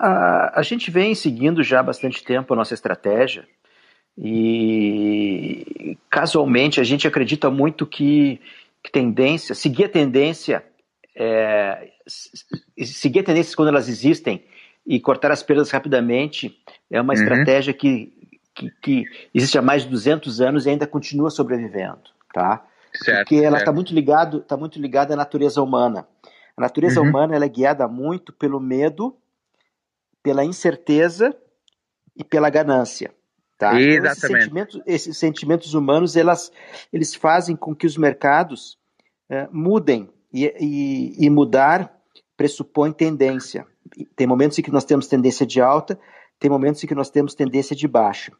Uh, 0.00 0.48
a 0.54 0.62
gente 0.62 0.90
vem 0.90 1.14
seguindo 1.14 1.62
já 1.62 1.80
há 1.80 1.82
bastante 1.82 2.24
tempo 2.24 2.54
a 2.54 2.56
nossa 2.56 2.72
estratégia 2.72 3.46
e 4.16 5.98
casualmente 6.08 6.80
a 6.80 6.84
gente 6.84 7.06
acredita 7.06 7.50
muito 7.50 7.86
que, 7.86 8.40
que 8.82 8.90
tendência, 8.90 9.54
seguir 9.54 9.84
a 9.84 9.88
tendência 9.88 10.64
é, 11.20 11.90
seguir 12.06 13.24
tendências 13.24 13.54
quando 13.54 13.68
elas 13.68 13.88
existem 13.88 14.44
e 14.86 15.00
cortar 15.00 15.32
as 15.32 15.42
perdas 15.42 15.68
rapidamente 15.70 16.56
é 16.88 17.00
uma 17.00 17.12
uhum. 17.12 17.20
estratégia 17.20 17.74
que, 17.74 18.12
que, 18.54 18.70
que, 18.80 19.04
existe 19.34 19.58
há 19.58 19.62
mais 19.62 19.82
de 19.82 19.88
200 19.88 20.40
anos 20.40 20.64
e 20.64 20.70
ainda 20.70 20.86
continua 20.86 21.28
sobrevivendo, 21.28 22.04
tá? 22.32 22.64
Certo, 22.94 23.28
Porque 23.28 23.44
ela 23.44 23.58
está 23.58 23.72
muito 23.72 23.92
ligado, 23.92 24.40
tá 24.40 24.56
muito 24.56 24.80
ligada 24.80 25.12
à 25.12 25.16
natureza 25.16 25.60
humana. 25.60 26.06
A 26.56 26.60
natureza 26.60 27.00
uhum. 27.00 27.08
humana 27.08 27.34
ela 27.34 27.44
é 27.44 27.48
guiada 27.48 27.88
muito 27.88 28.32
pelo 28.32 28.60
medo, 28.60 29.16
pela 30.22 30.44
incerteza 30.44 31.36
e 32.16 32.22
pela 32.22 32.48
ganância. 32.48 33.12
Tá? 33.58 33.78
Exatamente. 33.80 33.98
Então, 33.98 34.12
esses, 34.12 34.20
sentimentos, 34.20 34.82
esses 34.86 35.16
sentimentos 35.18 35.74
humanos 35.74 36.16
elas, 36.16 36.52
eles 36.92 37.12
fazem 37.14 37.56
com 37.56 37.74
que 37.74 37.86
os 37.86 37.96
mercados 37.96 38.78
é, 39.28 39.48
mudem 39.50 40.08
e, 40.32 40.46
e, 40.60 41.26
e 41.26 41.30
mudar 41.30 41.94
pressupõe 42.36 42.92
tendência. 42.92 43.66
Tem 44.14 44.26
momentos 44.26 44.58
em 44.58 44.62
que 44.62 44.70
nós 44.70 44.84
temos 44.84 45.06
tendência 45.06 45.46
de 45.46 45.60
alta, 45.60 45.98
tem 46.38 46.50
momentos 46.50 46.82
em 46.82 46.86
que 46.86 46.94
nós 46.94 47.10
temos 47.10 47.34
tendência 47.34 47.74
de 47.74 47.88
baixa. 47.88 48.32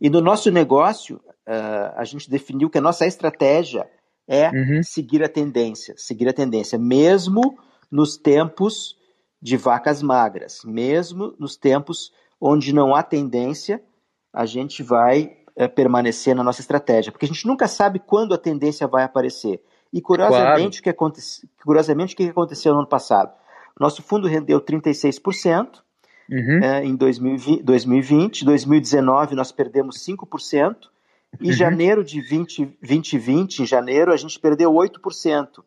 E 0.00 0.08
no 0.08 0.20
nosso 0.20 0.50
negócio, 0.50 1.16
uh, 1.48 1.94
a 1.96 2.04
gente 2.04 2.30
definiu 2.30 2.70
que 2.70 2.78
a 2.78 2.80
nossa 2.80 3.06
estratégia 3.06 3.88
é 4.28 4.48
uhum. 4.48 4.82
seguir 4.82 5.22
a 5.22 5.28
tendência, 5.28 5.94
seguir 5.96 6.28
a 6.28 6.32
tendência, 6.32 6.78
mesmo 6.78 7.58
nos 7.90 8.16
tempos 8.16 8.96
de 9.44 9.56
vacas 9.56 10.02
magras. 10.02 10.60
Mesmo 10.64 11.34
nos 11.38 11.56
tempos 11.56 12.12
onde 12.40 12.72
não 12.72 12.94
há 12.94 13.02
tendência, 13.02 13.82
a 14.32 14.46
gente 14.46 14.82
vai 14.82 15.36
é, 15.54 15.68
permanecer 15.68 16.34
na 16.34 16.42
nossa 16.42 16.60
estratégia, 16.60 17.12
porque 17.12 17.26
a 17.26 17.28
gente 17.28 17.46
nunca 17.46 17.68
sabe 17.68 17.98
quando 17.98 18.34
a 18.34 18.38
tendência 18.38 18.86
vai 18.86 19.04
aparecer. 19.04 19.62
E 19.94 20.02
curiosamente, 20.02 20.82
claro. 20.82 20.98
o, 20.98 21.12
que 21.12 21.62
curiosamente 21.62 22.14
o 22.14 22.16
que 22.16 22.28
aconteceu 22.28 22.72
no 22.72 22.80
ano 22.80 22.88
passado? 22.88 23.32
Nosso 23.78 24.02
fundo 24.02 24.26
rendeu 24.26 24.60
36% 24.60 25.68
uhum. 26.28 26.64
é, 26.64 26.84
em 26.84 26.96
2020, 26.96 27.62
2020, 27.62 28.44
2019 28.44 29.36
nós 29.36 29.52
perdemos 29.52 30.04
5%, 30.04 30.76
e 31.40 31.46
uhum. 31.46 31.52
janeiro 31.52 32.04
de 32.04 32.20
20, 32.20 32.76
2020, 32.82 33.60
em 33.60 33.66
janeiro, 33.66 34.12
a 34.12 34.16
gente 34.16 34.38
perdeu 34.38 34.72
8%. 34.72 34.98
Certo. 35.00 35.64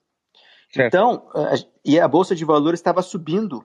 Então, 0.76 1.30
a, 1.34 1.56
e 1.86 1.98
a 1.98 2.08
Bolsa 2.08 2.36
de 2.36 2.44
Valores 2.44 2.80
estava 2.80 3.02
subindo 3.02 3.63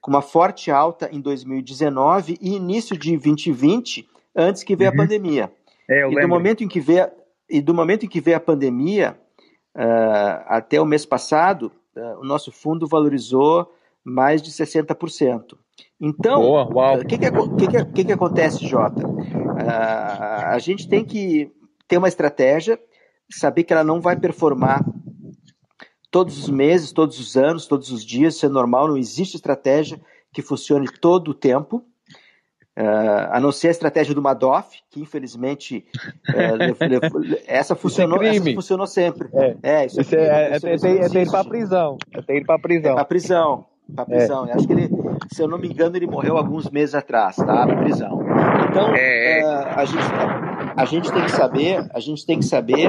com 0.00 0.10
uma 0.10 0.22
forte 0.22 0.72
alta 0.72 1.08
em 1.12 1.20
2019 1.20 2.36
e 2.40 2.56
início 2.56 2.98
de 2.98 3.16
2020, 3.16 4.08
antes 4.34 4.64
que 4.64 4.74
veio 4.74 4.90
uhum. 4.90 4.96
a 4.96 4.98
pandemia. 5.02 5.52
É, 5.88 6.08
e, 6.08 6.20
do 6.20 6.28
momento 6.28 6.64
em 6.64 6.68
que 6.68 6.80
veio, 6.80 7.08
e 7.48 7.60
do 7.60 7.74
momento 7.74 8.06
em 8.06 8.08
que 8.08 8.20
veio 8.20 8.36
a 8.36 8.40
pandemia, 8.40 9.16
uh, 9.76 10.44
até 10.46 10.80
o 10.80 10.86
mês 10.86 11.04
passado, 11.06 11.72
uh, 11.96 12.20
o 12.20 12.24
nosso 12.24 12.50
fundo 12.52 12.86
valorizou 12.86 13.72
mais 14.04 14.42
de 14.42 14.50
60%. 14.50 15.56
Então, 16.00 16.42
o 16.42 17.04
que, 17.04 17.18
que, 17.18 17.30
que, 17.30 17.84
que, 17.84 18.04
que 18.04 18.12
acontece, 18.12 18.66
Jota? 18.66 19.06
Uh, 19.06 20.46
a 20.46 20.58
gente 20.58 20.88
tem 20.88 21.04
que 21.04 21.52
ter 21.86 21.98
uma 21.98 22.08
estratégia, 22.08 22.78
saber 23.30 23.64
que 23.64 23.72
ela 23.72 23.84
não 23.84 24.00
vai 24.00 24.16
performar 24.16 24.84
todos 26.10 26.38
os 26.38 26.48
meses, 26.48 26.92
todos 26.92 27.18
os 27.18 27.36
anos, 27.36 27.66
todos 27.66 27.90
os 27.90 28.04
dias, 28.04 28.34
isso 28.34 28.46
é 28.46 28.48
normal, 28.48 28.88
não 28.88 28.96
existe 28.96 29.36
estratégia 29.36 30.00
que 30.32 30.42
funcione 30.42 30.86
todo 31.00 31.30
o 31.30 31.34
tempo. 31.34 31.84
Uh, 32.78 33.28
a 33.32 33.40
não 33.40 33.50
ser 33.50 33.68
a 33.68 33.70
estratégia 33.72 34.14
do 34.14 34.22
Madoff, 34.22 34.78
que 34.90 35.00
infelizmente 35.00 35.84
uh, 36.30 37.42
essa, 37.46 37.74
funcionou, 37.74 38.22
é 38.22 38.28
essa 38.28 38.54
funcionou 38.54 38.86
sempre. 38.86 39.28
É, 39.34 39.56
é 39.62 39.86
isso, 39.86 40.00
isso 40.00 40.14
é, 40.14 40.18
é, 40.18 40.22
é, 40.22 40.54
é, 40.54 41.18
é, 41.18 41.22
ir 41.22 41.30
para 41.30 41.40
a 41.40 41.44
prisão. 41.44 41.98
É 42.12 42.22
ter 42.22 42.36
ir 42.36 42.46
para 42.46 42.54
a 42.54 42.58
prisão. 42.58 42.92
É 42.92 42.94
para 42.94 43.04
prisão. 43.04 43.66
Para 43.94 44.06
prisão. 44.06 44.44
Acho 44.44 44.66
que 44.66 44.72
ele, 44.72 44.88
se 45.32 45.42
eu 45.42 45.48
não 45.48 45.58
me 45.58 45.68
engano, 45.68 45.96
ele 45.96 46.06
morreu 46.06 46.36
alguns 46.36 46.70
meses 46.70 46.94
atrás, 46.94 47.36
tá? 47.36 47.66
Na 47.66 47.76
prisão. 47.76 48.20
Então, 48.70 48.92
uh, 48.92 49.78
a, 49.78 49.84
gente, 49.84 50.04
a 50.76 50.84
gente 50.84 51.12
tem 51.12 51.22
que 51.24 51.32
saber, 51.32 51.90
a 51.92 52.00
gente 52.00 52.24
tem 52.24 52.38
que 52.38 52.44
saber 52.44 52.88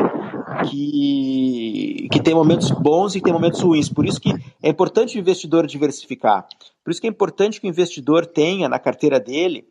que, 0.70 2.08
que 2.12 2.22
tem 2.22 2.34
momentos 2.34 2.72
bons 2.72 3.16
e 3.16 3.22
tem 3.22 3.34
momentos 3.34 3.62
ruins. 3.62 3.90
Por 3.90 4.06
isso 4.06 4.20
que 4.20 4.32
é 4.62 4.70
importante 4.70 5.18
o 5.18 5.20
investidor 5.20 5.66
diversificar. 5.66 6.48
Por 6.84 6.92
isso 6.92 7.02
que 7.02 7.08
é 7.08 7.10
importante 7.10 7.62
que 7.62 7.68
o 7.68 7.70
investidor 7.70 8.26
tenha 8.26 8.68
na 8.68 8.80
carteira 8.80 9.20
dele 9.20 9.66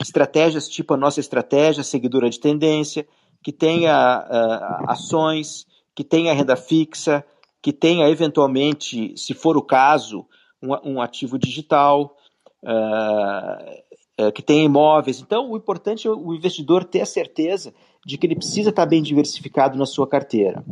estratégias 0.00 0.68
tipo 0.68 0.94
a 0.94 0.96
nossa 0.96 1.20
estratégia, 1.20 1.82
seguidora 1.82 2.28
de 2.28 2.38
tendência, 2.38 3.06
que 3.42 3.52
tenha 3.52 4.26
uh, 4.28 4.90
ações, 4.90 5.66
que 5.94 6.04
tenha 6.04 6.34
renda 6.34 6.56
fixa, 6.56 7.24
que 7.62 7.72
tenha 7.72 8.08
eventualmente, 8.08 9.16
se 9.16 9.32
for 9.32 9.56
o 9.56 9.62
caso, 9.62 10.26
um, 10.62 10.92
um 10.92 11.00
ativo 11.00 11.38
digital, 11.38 12.16
uh, 12.62 14.32
que 14.32 14.42
tenha 14.42 14.64
imóveis. 14.64 15.20
Então, 15.20 15.50
o 15.50 15.56
importante 15.56 16.06
é 16.06 16.10
o 16.10 16.34
investidor 16.34 16.84
ter 16.84 17.02
a 17.02 17.06
certeza 17.06 17.74
de 18.06 18.16
que 18.16 18.24
ele 18.24 18.36
precisa 18.36 18.70
estar 18.70 18.86
bem 18.86 19.02
diversificado 19.02 19.76
na 19.76 19.84
sua 19.84 20.06
carteira. 20.06 20.64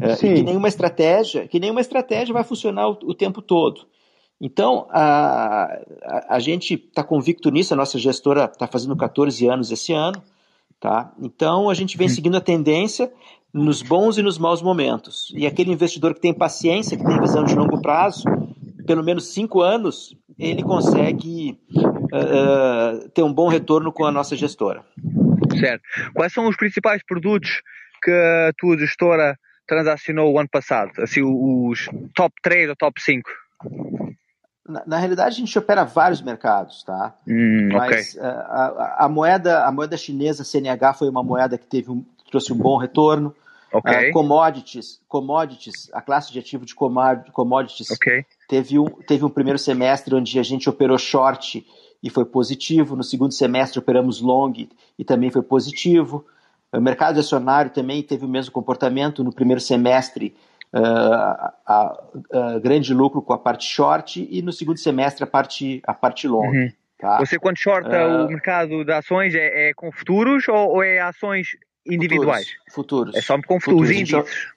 É, 0.00 0.14
e 0.14 0.16
que 0.16 0.42
nenhuma 0.42 0.68
estratégia, 0.68 1.46
que 1.46 1.60
nenhuma 1.60 1.82
estratégia 1.82 2.32
vai 2.32 2.42
funcionar 2.42 2.88
o, 2.88 2.92
o 3.02 3.14
tempo 3.14 3.42
todo. 3.42 3.82
Então, 4.40 4.86
a, 4.88 5.64
a, 6.02 6.36
a 6.36 6.38
gente 6.38 6.74
está 6.74 7.04
convicto 7.04 7.50
nisso, 7.50 7.74
a 7.74 7.76
nossa 7.76 7.98
gestora 7.98 8.46
está 8.46 8.66
fazendo 8.66 8.96
14 8.96 9.46
anos 9.46 9.70
esse 9.70 9.92
ano, 9.92 10.22
tá? 10.80 11.12
Então, 11.20 11.68
a 11.68 11.74
gente 11.74 11.98
vem 11.98 12.08
seguindo 12.08 12.38
a 12.38 12.40
tendência 12.40 13.12
nos 13.52 13.82
bons 13.82 14.16
e 14.16 14.22
nos 14.22 14.38
maus 14.38 14.62
momentos. 14.62 15.30
E 15.36 15.46
aquele 15.46 15.70
investidor 15.70 16.14
que 16.14 16.20
tem 16.20 16.32
paciência, 16.32 16.96
que 16.96 17.04
tem 17.04 17.20
visão 17.20 17.44
de 17.44 17.54
longo 17.54 17.82
prazo, 17.82 18.24
pelo 18.86 19.04
menos 19.04 19.26
cinco 19.26 19.60
anos, 19.60 20.16
ele 20.38 20.62
consegue 20.62 21.58
uh, 21.76 23.08
ter 23.10 23.22
um 23.22 23.32
bom 23.32 23.48
retorno 23.48 23.92
com 23.92 24.06
a 24.06 24.12
nossa 24.12 24.34
gestora. 24.34 24.86
Certo. 25.56 25.82
Quais 26.14 26.32
são 26.32 26.48
os 26.48 26.56
principais 26.56 27.02
produtos 27.02 27.62
que 28.02 28.10
a 28.10 28.52
tua 28.56 28.78
gestora 28.78 29.36
transacionou 29.66 30.32
o 30.32 30.38
ano 30.38 30.48
passado? 30.50 30.90
Assim, 30.98 31.22
os 31.22 31.88
top 32.14 32.34
3 32.42 32.70
ou 32.70 32.76
top 32.76 33.00
5? 33.00 33.30
Na, 34.68 34.82
na 34.86 34.98
realidade, 34.98 35.36
a 35.36 35.38
gente 35.38 35.58
opera 35.58 35.84
vários 35.84 36.20
mercados, 36.20 36.82
tá? 36.82 37.14
Hum, 37.26 37.70
Mas 37.72 38.14
okay. 38.14 38.26
a, 38.26 38.30
a, 38.30 39.04
a, 39.06 39.08
moeda, 39.08 39.64
a 39.64 39.72
moeda 39.72 39.96
chinesa 39.96 40.44
CNH 40.44 40.94
foi 40.94 41.08
uma 41.08 41.22
moeda 41.22 41.56
que 41.56 41.66
teve 41.66 41.90
um, 41.90 42.04
trouxe 42.30 42.52
um 42.52 42.56
bom 42.56 42.76
retorno. 42.76 43.34
Okay. 43.70 44.08
Uh, 44.08 44.12
commodities, 44.14 44.98
commodities, 45.08 45.90
a 45.92 46.00
classe 46.00 46.32
de 46.32 46.38
ativo 46.38 46.64
de 46.64 46.74
commodities 46.74 47.90
okay. 47.90 48.24
teve, 48.48 48.78
um, 48.78 48.86
teve 48.86 49.26
um 49.26 49.28
primeiro 49.28 49.58
semestre 49.58 50.14
onde 50.14 50.38
a 50.38 50.42
gente 50.42 50.70
operou 50.70 50.96
short 50.96 51.66
e 52.02 52.10
foi 52.10 52.24
positivo. 52.24 52.96
No 52.96 53.02
segundo 53.02 53.32
semestre 53.32 53.78
operamos 53.78 54.20
long 54.20 54.52
e 54.98 55.04
também 55.04 55.30
foi 55.30 55.42
positivo. 55.42 56.24
O 56.72 56.80
mercado 56.80 57.18
acionário 57.18 57.70
também 57.70 58.02
teve 58.02 58.24
o 58.24 58.28
mesmo 58.28 58.52
comportamento. 58.52 59.24
No 59.24 59.32
primeiro 59.32 59.60
semestre, 59.60 60.34
uh, 60.72 60.80
a, 61.66 62.04
a, 62.32 62.58
grande 62.62 62.92
lucro 62.92 63.22
com 63.22 63.32
a 63.32 63.38
parte 63.38 63.64
short 63.64 64.26
e 64.30 64.42
no 64.42 64.52
segundo 64.52 64.78
semestre 64.78 65.24
a 65.24 65.26
parte, 65.26 65.80
a 65.86 65.94
parte 65.94 66.28
long. 66.28 66.48
Uhum. 66.48 66.72
Tá? 66.98 67.18
Você 67.18 67.38
quando 67.38 67.56
shorta 67.56 68.06
uh, 68.06 68.26
o 68.26 68.28
mercado 68.28 68.84
de 68.84 68.92
ações 68.92 69.34
é, 69.34 69.68
é 69.68 69.74
com 69.74 69.90
futuros 69.92 70.48
ou, 70.48 70.74
ou, 70.74 70.82
é 70.82 71.00
ações 71.00 71.56
individuais? 71.86 72.48
Futuros. 72.70 73.12
futuros. 73.12 73.14
É 73.16 73.20
só 73.22 73.40
com 73.40 73.60
futuros, 73.60 73.90
índices? 73.90 74.48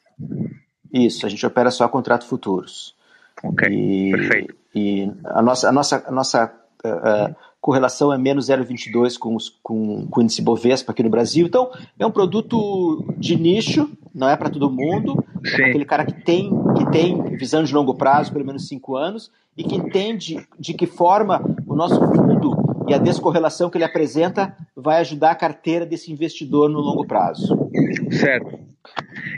Isso, 0.91 1.25
a 1.25 1.29
gente 1.29 1.45
opera 1.45 1.71
só 1.71 1.87
contrato 1.87 2.25
futuros. 2.25 2.95
Ok, 3.43 3.69
e, 3.69 4.11
perfeito. 4.11 4.55
E 4.75 5.09
a 5.25 5.41
nossa, 5.41 5.69
a 5.69 5.71
nossa, 5.71 6.03
a 6.05 6.11
nossa 6.11 6.60
uh, 6.85 7.35
correlação 7.59 8.11
é 8.11 8.17
menos 8.17 8.47
0,22 8.49 9.17
com, 9.17 9.37
com, 9.61 10.07
com 10.07 10.19
o 10.19 10.23
índice 10.23 10.41
Bovespa 10.41 10.91
aqui 10.91 11.03
no 11.03 11.09
Brasil. 11.09 11.45
Então, 11.45 11.69
é 11.97 12.05
um 12.05 12.11
produto 12.11 13.05
de 13.17 13.35
nicho, 13.35 13.89
não 14.13 14.27
é 14.27 14.35
para 14.35 14.49
todo 14.49 14.71
mundo. 14.71 15.23
É 15.45 15.69
aquele 15.69 15.85
cara 15.85 16.05
que 16.05 16.13
tem, 16.13 16.51
que 16.75 16.91
tem 16.91 17.35
visão 17.37 17.63
de 17.63 17.73
longo 17.73 17.93
prazo, 17.93 18.31
pelo 18.33 18.45
menos 18.45 18.67
5 18.67 18.95
anos, 18.95 19.31
e 19.55 19.63
que 19.63 19.75
entende 19.75 20.45
de 20.59 20.73
que 20.73 20.87
forma 20.87 21.41
o 21.67 21.75
nosso 21.75 21.99
fundo 21.99 22.71
e 22.87 22.93
a 22.93 22.97
descorrelação 22.97 23.69
que 23.69 23.77
ele 23.77 23.85
apresenta 23.85 24.55
vai 24.75 24.99
ajudar 24.99 25.31
a 25.31 25.35
carteira 25.35 25.85
desse 25.85 26.11
investidor 26.11 26.69
no 26.69 26.79
longo 26.79 27.05
prazo. 27.05 27.69
Certo. 28.11 28.59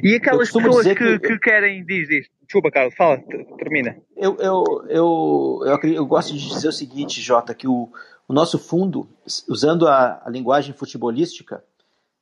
E 0.03 0.15
aquelas 0.15 0.51
pessoas 0.51 0.85
que, 0.85 0.95
que, 0.95 1.19
que, 1.19 1.39
querem, 1.39 1.83
diz, 1.85 2.07
diz, 2.09 2.27
desculpa, 2.41 2.69
Carlos, 2.69 2.93
fala, 2.93 3.17
termina. 3.57 3.97
Eu, 4.17 4.37
eu, 4.37 4.63
eu, 4.89 5.59
eu, 5.65 5.93
eu, 5.93 6.05
gosto 6.05 6.33
de 6.33 6.47
dizer 6.47 6.67
o 6.67 6.73
seguinte, 6.73 7.21
Jota, 7.21 7.55
que 7.55 7.67
o, 7.67 7.89
o 8.27 8.33
nosso 8.33 8.59
fundo, 8.59 9.07
usando 9.49 9.87
a, 9.87 10.21
a 10.25 10.29
linguagem 10.29 10.73
futebolística, 10.73 11.63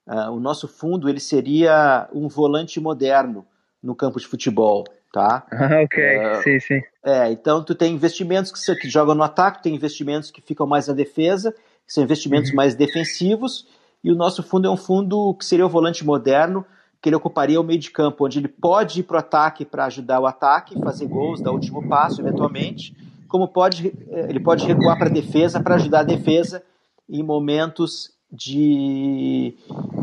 uh, 0.08 0.32
o 0.32 0.40
nosso 0.40 0.68
fundo 0.68 1.10
ele 1.10 1.20
seria 1.20 2.08
um 2.14 2.28
volante 2.28 2.80
moderno 2.80 3.46
no 3.82 3.96
campo 3.96 4.20
de 4.20 4.28
futebol, 4.28 4.84
tá? 5.12 5.46
Ah, 5.52 5.82
ok, 5.84 6.18
uh, 6.18 6.44
sim, 6.44 6.60
sim. 6.60 6.82
É, 7.04 7.32
então 7.32 7.64
tu 7.64 7.74
tem 7.74 7.96
investimentos 7.96 8.52
que, 8.52 8.76
que 8.76 8.90
jogam 8.90 9.16
no 9.16 9.24
ataque, 9.24 9.64
tem 9.64 9.74
investimentos 9.74 10.30
que 10.30 10.40
ficam 10.40 10.68
mais 10.68 10.88
na 10.88 10.94
defesa, 10.94 11.52
que 11.52 11.92
são 11.92 12.04
investimentos 12.04 12.52
uhum. 12.52 12.58
mais 12.58 12.76
defensivos, 12.76 13.68
e 14.04 14.12
o 14.12 14.16
nosso 14.16 14.44
fundo 14.44 14.68
é 14.68 14.72
um 14.72 14.78
fundo 14.78 15.34
que 15.36 15.46
seria 15.46 15.66
o 15.66 15.70
volante 15.70 16.06
moderno, 16.06 16.66
que 17.02 17.10
ele 17.10 17.16
ocuparia 17.16 17.60
o 17.60 17.64
meio 17.64 17.80
de 17.80 17.90
campo, 17.90 18.26
onde 18.26 18.38
ele 18.38 18.48
pode 18.48 19.00
ir 19.00 19.04
para 19.04 19.16
o 19.16 19.20
ataque 19.20 19.66
para 19.66 19.86
ajudar 19.86 20.20
o 20.20 20.28
ataque, 20.28 20.80
fazer 20.80 21.08
gols, 21.08 21.42
dar 21.42 21.52
o 21.52 21.56
último 21.56 21.88
passo, 21.90 22.22
eventualmente, 22.22 22.96
como 23.28 23.48
pode 23.48 23.88
eh, 23.88 24.28
ele 24.30 24.40
pode 24.40 24.66
recuar 24.66 24.98
para 24.98 25.08
a 25.08 25.12
defesa 25.12 25.62
para 25.62 25.76
ajudar 25.76 26.02
a 26.02 26.04
defesa 26.04 26.64
em 27.10 27.24
momentos 27.24 28.12
de, 28.32 29.56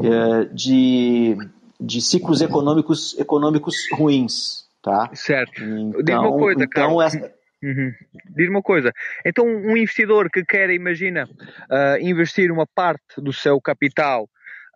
eh, 0.02 0.44
de, 0.52 1.36
de 1.80 2.00
ciclos 2.00 2.40
econômicos, 2.40 3.16
econômicos 3.18 3.76
ruins. 3.92 4.66
Tá? 4.82 5.10
Certo. 5.12 5.62
Então, 5.98 6.38
coisa, 6.38 6.64
então, 6.64 7.00
essa... 7.00 7.38
Uhum. 7.62 7.92
Diz 8.36 8.48
uma 8.48 8.62
coisa, 8.62 8.92
então 9.26 9.44
um 9.44 9.76
investidor 9.76 10.30
que 10.30 10.44
quer, 10.44 10.70
imagina, 10.70 11.28
uh, 11.28 12.00
investir 12.00 12.52
uma 12.52 12.64
parte 12.64 13.20
do 13.20 13.32
seu 13.32 13.60
capital 13.60 14.28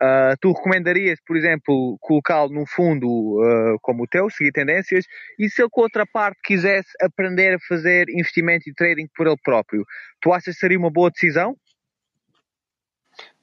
Uh, 0.02 0.34
tu 0.40 0.50
recomendarias, 0.50 1.20
por 1.24 1.36
exemplo, 1.36 1.96
colocá-lo 2.00 2.52
num 2.52 2.66
fundo 2.66 3.06
uh, 3.06 3.78
como 3.80 4.02
o 4.02 4.06
teu, 4.08 4.28
seguir 4.28 4.50
tendências, 4.50 5.04
e 5.38 5.48
se 5.48 5.62
ele 5.62 5.68
com 5.70 5.82
outra 5.82 6.04
parte 6.12 6.40
quisesse 6.42 6.88
aprender 7.00 7.54
a 7.54 7.58
fazer 7.68 8.08
investimento 8.08 8.68
e 8.68 8.74
trading 8.74 9.06
por 9.14 9.28
ele 9.28 9.36
próprio, 9.44 9.84
tu 10.20 10.32
achas 10.32 10.54
que 10.54 10.60
seria 10.60 10.76
uma 10.76 10.90
boa 10.90 11.08
decisão? 11.08 11.54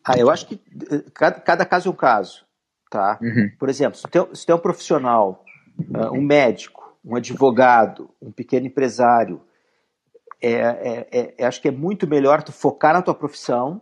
Ah, 0.06 0.18
eu 0.18 0.30
acho 0.30 0.48
que 0.48 0.56
eh, 0.92 1.04
cada, 1.14 1.40
cada 1.40 1.66
caso 1.66 1.88
é 1.88 1.92
um 1.94 1.96
caso, 1.96 2.46
tá? 2.92 3.18
Uhum. 3.22 3.50
Por 3.58 3.70
exemplo, 3.70 3.98
se 3.98 4.08
tu, 4.08 4.36
se 4.36 4.52
é 4.52 4.56
um 4.56 4.60
profissional, 4.60 5.46
uh, 5.80 6.14
um 6.14 6.22
médico, 6.22 7.00
um 7.06 7.16
advogado, 7.16 8.14
um 8.22 8.34
pequeno 8.34 8.68
empresário, 8.68 9.42
é, 10.42 10.52
é, 10.52 11.34
é, 11.38 11.46
acho 11.46 11.62
que 11.62 11.68
é 11.68 11.72
muito 11.72 12.06
melhor 12.08 12.44
tu 12.44 12.52
focar 12.52 12.94
na 12.94 13.02
tua 13.02 13.16
profissão, 13.16 13.82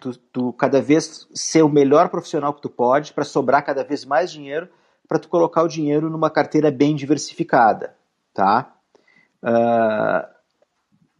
tu, 0.00 0.16
tu 0.32 0.52
cada 0.52 0.80
vez 0.80 1.28
ser 1.34 1.62
o 1.62 1.68
melhor 1.68 2.08
profissional 2.08 2.54
que 2.54 2.62
tu 2.62 2.70
pode 2.70 3.12
para 3.12 3.24
sobrar 3.24 3.64
cada 3.64 3.84
vez 3.84 4.04
mais 4.04 4.30
dinheiro 4.30 4.68
para 5.08 5.18
tu 5.18 5.28
colocar 5.28 5.62
o 5.62 5.68
dinheiro 5.68 6.10
numa 6.10 6.30
carteira 6.30 6.70
bem 6.70 6.94
diversificada, 6.94 7.94
tá? 8.34 8.74
Uh, 9.42 10.28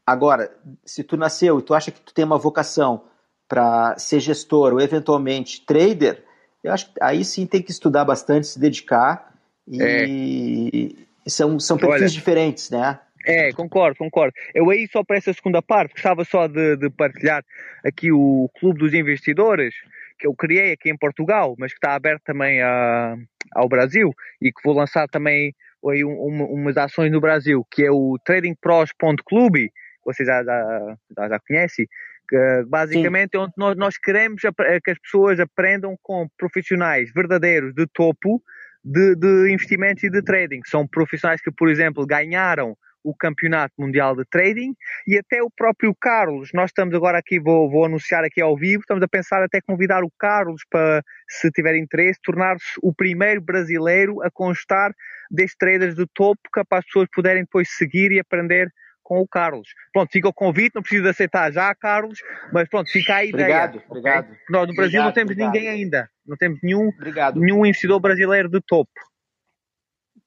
agora, 0.06 0.54
se 0.84 1.02
tu 1.02 1.16
nasceu 1.16 1.58
e 1.58 1.62
tu 1.62 1.72
acha 1.72 1.90
que 1.90 2.00
tu 2.00 2.12
tem 2.12 2.24
uma 2.24 2.36
vocação 2.36 3.04
para 3.48 3.98
ser 3.98 4.20
gestor 4.20 4.74
ou 4.74 4.80
eventualmente 4.80 5.64
trader, 5.64 6.22
eu 6.62 6.72
acho 6.72 6.92
que 6.92 7.02
aí 7.02 7.24
sim 7.24 7.46
tem 7.46 7.62
que 7.62 7.70
estudar 7.70 8.04
bastante, 8.04 8.46
se 8.46 8.58
dedicar 8.58 9.32
e 9.66 11.06
é. 11.24 11.30
são, 11.30 11.58
são 11.58 11.78
perfis 11.78 12.02
Olha, 12.02 12.10
diferentes, 12.10 12.68
né? 12.68 13.00
É, 13.24 13.52
concordo, 13.52 13.96
concordo. 13.96 14.32
Eu 14.54 14.70
aí 14.70 14.88
só 14.90 15.02
para 15.02 15.16
essa 15.16 15.32
segunda 15.32 15.60
parte 15.60 15.92
gostava 15.92 16.24
só 16.24 16.46
de, 16.46 16.76
de 16.76 16.90
partilhar 16.90 17.44
aqui 17.84 18.12
o 18.12 18.48
Clube 18.58 18.78
dos 18.78 18.94
Investidores, 18.94 19.74
que 20.18 20.26
eu 20.26 20.34
criei 20.34 20.72
aqui 20.72 20.90
em 20.90 20.96
Portugal, 20.96 21.54
mas 21.58 21.72
que 21.72 21.78
está 21.78 21.94
aberto 21.94 22.22
também 22.24 22.62
a, 22.62 23.16
ao 23.52 23.68
Brasil 23.68 24.12
e 24.40 24.52
que 24.52 24.62
vou 24.64 24.74
lançar 24.74 25.08
também 25.08 25.54
aí 25.86 26.04
um, 26.04 26.10
um, 26.10 26.44
umas 26.54 26.76
ações 26.76 27.10
no 27.10 27.20
Brasil, 27.20 27.66
que 27.70 27.84
é 27.84 27.90
o 27.90 28.18
tradingpros.clube, 28.24 29.70
vocês 30.04 30.26
já, 30.26 30.42
já, 30.42 30.96
já 31.28 31.40
conhecem, 31.40 31.86
que 32.28 32.64
basicamente 32.66 33.34
é 33.34 33.38
onde 33.38 33.52
nós, 33.56 33.76
nós 33.76 33.98
queremos 33.98 34.42
que 34.42 34.90
as 34.90 34.98
pessoas 34.98 35.40
aprendam 35.40 35.96
com 36.02 36.28
profissionais 36.36 37.10
verdadeiros 37.14 37.72
de 37.74 37.86
topo 37.86 38.42
de, 38.84 39.14
de 39.16 39.52
investimentos 39.52 40.02
e 40.04 40.10
de 40.10 40.22
trading. 40.22 40.60
São 40.66 40.86
profissionais 40.86 41.40
que, 41.40 41.50
por 41.50 41.68
exemplo, 41.68 42.06
ganharam 42.06 42.76
o 43.08 43.14
Campeonato 43.14 43.74
Mundial 43.78 44.14
de 44.14 44.24
Trading 44.26 44.74
e 45.06 45.16
até 45.16 45.42
o 45.42 45.50
próprio 45.50 45.94
Carlos. 45.98 46.50
Nós 46.52 46.70
estamos 46.70 46.94
agora 46.94 47.18
aqui, 47.18 47.40
vou, 47.40 47.70
vou 47.70 47.86
anunciar 47.86 48.22
aqui 48.22 48.40
ao 48.40 48.56
vivo, 48.56 48.80
estamos 48.80 49.02
a 49.02 49.08
pensar 49.08 49.42
até 49.42 49.60
convidar 49.60 50.04
o 50.04 50.12
Carlos 50.18 50.62
para, 50.70 51.02
se 51.28 51.50
tiver 51.50 51.76
interesse, 51.76 52.20
tornar-se 52.22 52.78
o 52.82 52.92
primeiro 52.92 53.40
brasileiro 53.40 54.22
a 54.22 54.30
constar 54.30 54.92
destes 55.30 55.56
traders 55.58 55.94
de 55.94 56.06
topo 56.12 56.40
que 56.52 56.62
para 56.64 56.78
as 56.78 56.84
pessoas 56.84 57.08
puderem 57.12 57.42
depois 57.42 57.68
seguir 57.70 58.12
e 58.12 58.20
aprender 58.20 58.70
com 59.02 59.20
o 59.20 59.26
Carlos. 59.26 59.68
Pronto, 59.90 60.10
fica 60.12 60.28
o 60.28 60.34
convite, 60.34 60.74
não 60.74 60.82
precisa 60.82 61.08
aceitar 61.08 61.50
já, 61.50 61.74
Carlos, 61.74 62.18
mas 62.52 62.68
pronto, 62.68 62.90
fica 62.90 63.16
a 63.16 63.24
ideia. 63.24 63.44
Obrigado, 63.44 63.76
okay? 63.76 63.88
obrigado. 63.88 64.36
Nós 64.50 64.68
no 64.68 64.74
Brasil 64.74 65.00
obrigado, 65.00 65.04
não 65.04 65.12
temos 65.12 65.32
obrigado. 65.32 65.54
ninguém 65.54 65.68
ainda, 65.68 66.10
não 66.26 66.36
temos 66.36 66.58
nenhum, 66.62 66.90
nenhum 67.36 67.64
investidor 67.64 68.00
brasileiro 68.00 68.50
de 68.50 68.60
topo. 68.60 68.90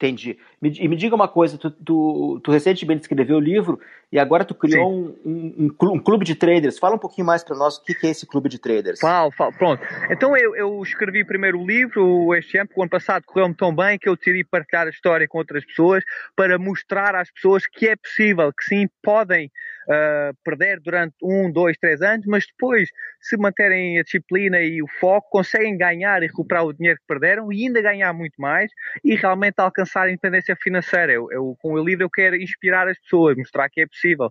Entendi. 0.01 0.39
E 0.61 0.87
me 0.87 0.95
diga 0.95 1.15
uma 1.15 1.27
coisa, 1.27 1.57
tu, 1.57 1.71
tu, 1.71 2.39
tu, 2.43 2.51
recentemente 2.51 3.01
escreveu 3.01 3.37
o 3.37 3.39
livro 3.39 3.79
e 4.11 4.19
agora 4.19 4.45
tu 4.45 4.53
criou 4.53 4.91
um, 4.91 5.17
um, 5.25 5.71
um, 5.81 5.99
clube 5.99 6.23
de 6.23 6.35
traders. 6.35 6.77
Fala 6.77 6.95
um 6.95 6.99
pouquinho 6.99 7.25
mais 7.25 7.43
para 7.43 7.55
nós 7.55 7.77
o 7.77 7.83
que, 7.83 7.95
que, 7.95 8.05
é 8.05 8.11
esse 8.11 8.27
clube 8.27 8.47
de 8.47 8.59
traders. 8.59 8.99
Fala, 8.99 9.31
fala. 9.31 9.51
Pronto. 9.53 9.81
Então 10.11 10.37
eu, 10.37 10.55
eu 10.55 10.79
escrevi 10.83 11.25
primeiro 11.25 11.59
o 11.59 11.65
livro 11.65 12.35
este 12.35 12.59
ano, 12.59 12.69
o 12.75 12.81
ano 12.83 12.91
passado 12.91 13.23
correu-me 13.25 13.55
tão 13.55 13.75
bem 13.75 13.97
que 13.97 14.07
eu 14.07 14.15
decidi 14.15 14.43
partilhar 14.43 14.85
a 14.85 14.91
história 14.91 15.27
com 15.27 15.39
outras 15.39 15.65
pessoas 15.65 16.03
para 16.35 16.59
mostrar 16.59 17.15
às 17.15 17.31
pessoas 17.31 17.65
que 17.65 17.87
é 17.87 17.95
possível, 17.95 18.53
que 18.53 18.63
sim, 18.63 18.87
podem 19.01 19.51
uh, 19.87 20.35
perder 20.43 20.79
durante 20.79 21.15
um, 21.23 21.51
dois, 21.51 21.77
três 21.77 22.01
anos, 22.01 22.25
mas 22.25 22.45
depois, 22.45 22.89
se 23.19 23.37
manterem 23.37 23.99
a 23.99 24.03
disciplina 24.03 24.59
e 24.61 24.81
o 24.81 24.87
foco, 24.99 25.29
conseguem 25.29 25.77
ganhar 25.77 26.21
e 26.23 26.27
recuperar 26.27 26.65
o 26.65 26.73
dinheiro 26.73 26.99
que 26.99 27.07
perderam 27.07 27.51
e 27.51 27.65
ainda 27.65 27.81
ganhar 27.81 28.13
muito 28.13 28.39
mais 28.39 28.71
e 29.03 29.15
realmente 29.15 29.55
alcançar 29.57 30.03
a 30.03 30.09
independência 30.09 30.50
financeira. 30.55 31.11
Eu, 31.11 31.31
eu 31.31 31.55
com 31.59 31.73
o 31.73 31.83
livro 31.83 32.03
eu 32.03 32.09
quero 32.09 32.35
inspirar 32.35 32.87
as 32.87 32.99
pessoas, 32.99 33.37
mostrar 33.37 33.69
que 33.69 33.81
é 33.81 33.87
possível. 33.87 34.27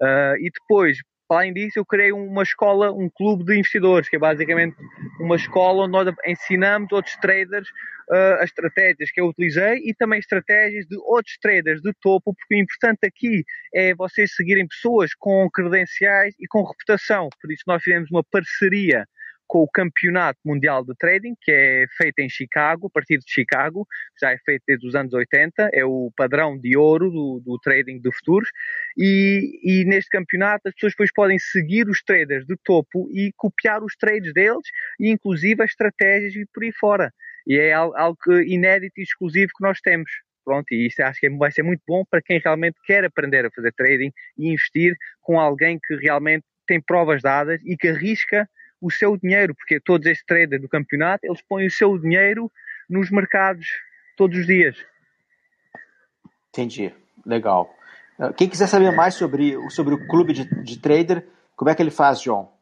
Uh, 0.00 0.36
e 0.40 0.50
depois, 0.52 0.98
além 1.28 1.52
disso, 1.52 1.78
eu 1.78 1.84
criei 1.84 2.12
uma 2.12 2.42
escola, 2.42 2.92
um 2.92 3.10
clube 3.10 3.44
de 3.44 3.58
investidores, 3.58 4.08
que 4.08 4.16
é 4.16 4.18
basicamente 4.18 4.76
uma 5.20 5.36
escola 5.36 5.84
onde 5.84 5.92
nós 5.92 6.14
ensinamos 6.26 6.90
outros 6.92 7.16
traders 7.16 7.68
uh, 8.10 8.40
as 8.40 8.44
estratégias 8.44 9.10
que 9.10 9.20
eu 9.20 9.26
utilizei 9.26 9.78
e 9.84 9.94
também 9.94 10.18
estratégias 10.18 10.86
de 10.86 10.96
outros 10.98 11.36
traders 11.40 11.80
de 11.80 11.92
topo, 12.00 12.34
porque 12.34 12.54
o 12.54 12.58
importante 12.58 13.00
aqui 13.06 13.44
é 13.74 13.94
vocês 13.94 14.34
seguirem 14.34 14.66
pessoas 14.66 15.14
com 15.14 15.48
credenciais 15.50 16.34
e 16.38 16.46
com 16.46 16.62
reputação. 16.62 17.28
Por 17.40 17.52
isso 17.52 17.62
nós 17.66 17.82
fizemos 17.82 18.10
uma 18.10 18.24
parceria 18.24 19.06
com 19.48 19.62
o 19.62 19.68
Campeonato 19.68 20.38
Mundial 20.44 20.84
de 20.84 20.94
Trading, 20.94 21.34
que 21.40 21.50
é 21.50 21.86
feito 21.96 22.18
em 22.18 22.28
Chicago, 22.28 22.86
a 22.86 22.90
partir 22.90 23.18
de 23.18 23.24
Chicago, 23.26 23.86
já 24.20 24.30
é 24.30 24.38
feito 24.38 24.62
desde 24.68 24.86
os 24.86 24.94
anos 24.94 25.14
80, 25.14 25.70
é 25.72 25.84
o 25.84 26.12
padrão 26.14 26.58
de 26.58 26.76
ouro 26.76 27.10
do, 27.10 27.42
do 27.44 27.58
trading 27.58 27.98
de 27.98 28.12
futuros, 28.12 28.50
e, 28.96 29.58
e, 29.64 29.84
neste 29.86 30.10
campeonato 30.10 30.68
as 30.68 30.74
pessoas 30.74 30.92
depois 30.92 31.10
podem 31.12 31.38
seguir 31.38 31.88
os 31.88 32.02
traders 32.02 32.44
de 32.44 32.56
topo 32.62 33.08
e 33.10 33.32
copiar 33.36 33.82
os 33.82 33.96
trades 33.96 34.32
deles, 34.34 34.68
e 35.00 35.08
inclusive 35.08 35.62
as 35.62 35.70
estratégias 35.70 36.36
e 36.36 36.46
por 36.52 36.62
aí 36.62 36.72
fora. 36.72 37.12
E 37.46 37.58
é 37.58 37.72
algo, 37.72 37.96
algo 37.96 38.18
inédito 38.46 39.00
e 39.00 39.02
exclusivo 39.02 39.50
que 39.56 39.64
nós 39.64 39.80
temos. 39.80 40.10
Pronto, 40.44 40.66
e 40.72 40.86
isso 40.86 41.02
acho 41.02 41.20
que 41.20 41.26
é, 41.26 41.30
vai 41.30 41.50
ser 41.50 41.62
muito 41.62 41.82
bom 41.86 42.04
para 42.10 42.22
quem 42.22 42.38
realmente 42.38 42.76
quer 42.84 43.04
aprender 43.04 43.46
a 43.46 43.50
fazer 43.50 43.72
trading 43.72 44.12
e 44.36 44.48
investir 44.48 44.94
com 45.20 45.40
alguém 45.40 45.78
que 45.78 45.94
realmente 45.96 46.44
tem 46.66 46.80
provas 46.80 47.22
dadas 47.22 47.62
e 47.64 47.76
que 47.76 47.88
arrisca 47.88 48.48
o 48.80 48.90
seu 48.90 49.16
dinheiro, 49.16 49.54
porque 49.54 49.80
todos 49.80 50.06
estes 50.06 50.24
traders 50.24 50.62
do 50.62 50.68
campeonato, 50.68 51.26
eles 51.26 51.42
põem 51.42 51.66
o 51.66 51.70
seu 51.70 51.98
dinheiro 51.98 52.50
nos 52.88 53.10
mercados 53.10 53.66
todos 54.16 54.38
os 54.38 54.46
dias. 54.46 54.76
Entendi, 56.48 56.92
legal. 57.24 57.74
Ah, 58.18 58.32
quem 58.32 58.48
quiser 58.48 58.66
saber 58.66 58.90
mais 58.90 59.14
sobre, 59.14 59.56
sobre 59.70 59.94
o 59.94 60.08
clube 60.08 60.32
de, 60.32 60.44
de 60.62 60.80
trader, 60.80 61.24
como 61.54 61.70
é 61.70 61.74
que 61.74 61.82
ele 61.82 61.90
faz, 61.90 62.20
João? 62.20 62.52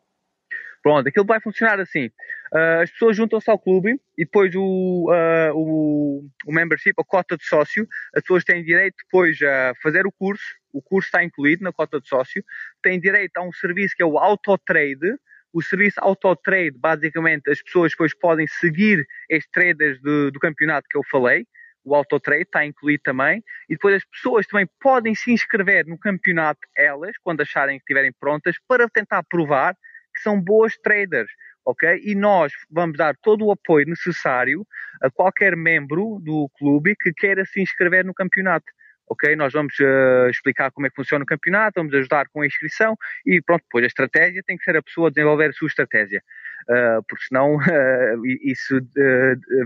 Pronto, 0.83 1.09
aquilo 1.09 1.26
vai 1.26 1.40
funcionar 1.40 1.81
assim. 1.81 2.07
Uh, 2.52 2.83
as 2.83 2.90
pessoas 2.92 3.16
juntam-se 3.16 3.50
ao 3.50 3.59
clube 3.59 4.00
e 4.16 4.24
depois 4.24 4.55
o, 4.55 5.11
uh, 5.11 5.52
o, 5.52 6.24
o 6.46 6.52
membership, 6.52 6.92
a 6.96 7.05
cota 7.05 7.37
de 7.37 7.44
sócio, 7.44 7.88
as 8.14 8.22
pessoas 8.22 8.44
têm 8.44 8.62
direito 8.62 8.94
depois 9.05 9.40
a 9.42 9.72
fazer 9.83 10.07
o 10.07 10.12
curso, 10.12 10.44
o 10.72 10.81
curso 10.81 11.09
está 11.09 11.24
incluído 11.24 11.64
na 11.64 11.72
cota 11.72 12.00
de 12.00 12.07
sócio, 12.07 12.44
têm 12.81 13.00
direito 13.00 13.37
a 13.37 13.42
um 13.42 13.52
serviço 13.52 13.96
que 13.96 14.02
é 14.02 14.07
o 14.07 14.16
Autotrade, 14.16 15.16
o 15.57 15.62
serviço 15.62 15.99
Autotrade, 16.03 16.77
basicamente, 16.77 17.51
as 17.51 17.62
pessoas 17.62 17.92
depois 17.92 18.14
podem 18.14 18.47
seguir 18.47 19.07
estes 19.31 19.51
traders 19.51 19.99
do, 20.03 20.31
do 20.31 20.38
campeonato 20.38 20.87
que 20.87 20.99
eu 20.99 21.03
falei, 21.11 21.47
o 21.83 21.95
Autotrade 21.95 22.42
está 22.42 22.66
incluído 22.66 23.03
também, 23.03 23.42
e 23.66 23.73
depois 23.73 23.95
as 23.95 24.05
pessoas 24.05 24.47
também 24.47 24.69
podem 24.79 25.14
se 25.14 25.33
inscrever 25.33 25.87
no 25.87 25.99
campeonato, 25.99 26.61
elas, 26.77 27.16
quando 27.23 27.40
acharem 27.40 27.79
que 27.79 27.85
estiverem 27.85 28.12
prontas, 28.21 28.57
para 28.69 28.87
tentar 28.87 29.23
provar 29.23 29.75
que 30.14 30.21
são 30.21 30.38
boas 30.38 30.77
traders, 30.77 31.31
ok? 31.64 32.03
E 32.05 32.14
nós 32.14 32.53
vamos 32.71 32.99
dar 32.99 33.16
todo 33.23 33.47
o 33.47 33.51
apoio 33.51 33.87
necessário 33.87 34.62
a 35.01 35.11
qualquer 35.11 35.57
membro 35.57 36.21
do 36.23 36.51
clube 36.59 36.95
que 37.01 37.14
queira 37.14 37.47
se 37.47 37.62
inscrever 37.62 38.05
no 38.05 38.12
campeonato. 38.12 38.66
Ok, 39.09 39.37
nós 39.37 39.53
vamos 39.53 39.79
uh, 39.79 40.29
explicar 40.29 40.73
como 40.73 40.87
é 40.87 40.90
que 40.90 40.97
funciona 40.97 41.23
o 41.23 41.27
campeonato, 41.27 41.75
vamos 41.77 41.95
ajudar 41.95 42.29
com 42.29 42.40
a 42.40 42.47
inscrição 42.47 42.97
e 43.25 43.40
pronto, 43.40 43.62
depois 43.62 43.85
a 43.85 43.87
estratégia 43.87 44.42
tem 44.45 44.57
que 44.57 44.64
ser 44.64 44.77
a 44.77 44.83
pessoa 44.83 45.07
a 45.07 45.11
desenvolver 45.11 45.51
a 45.51 45.53
sua 45.53 45.69
estratégia, 45.69 46.21
uh, 46.69 47.05
porque 47.09 47.25
senão 47.27 47.55
uh, 47.57 48.27
isso 48.42 48.81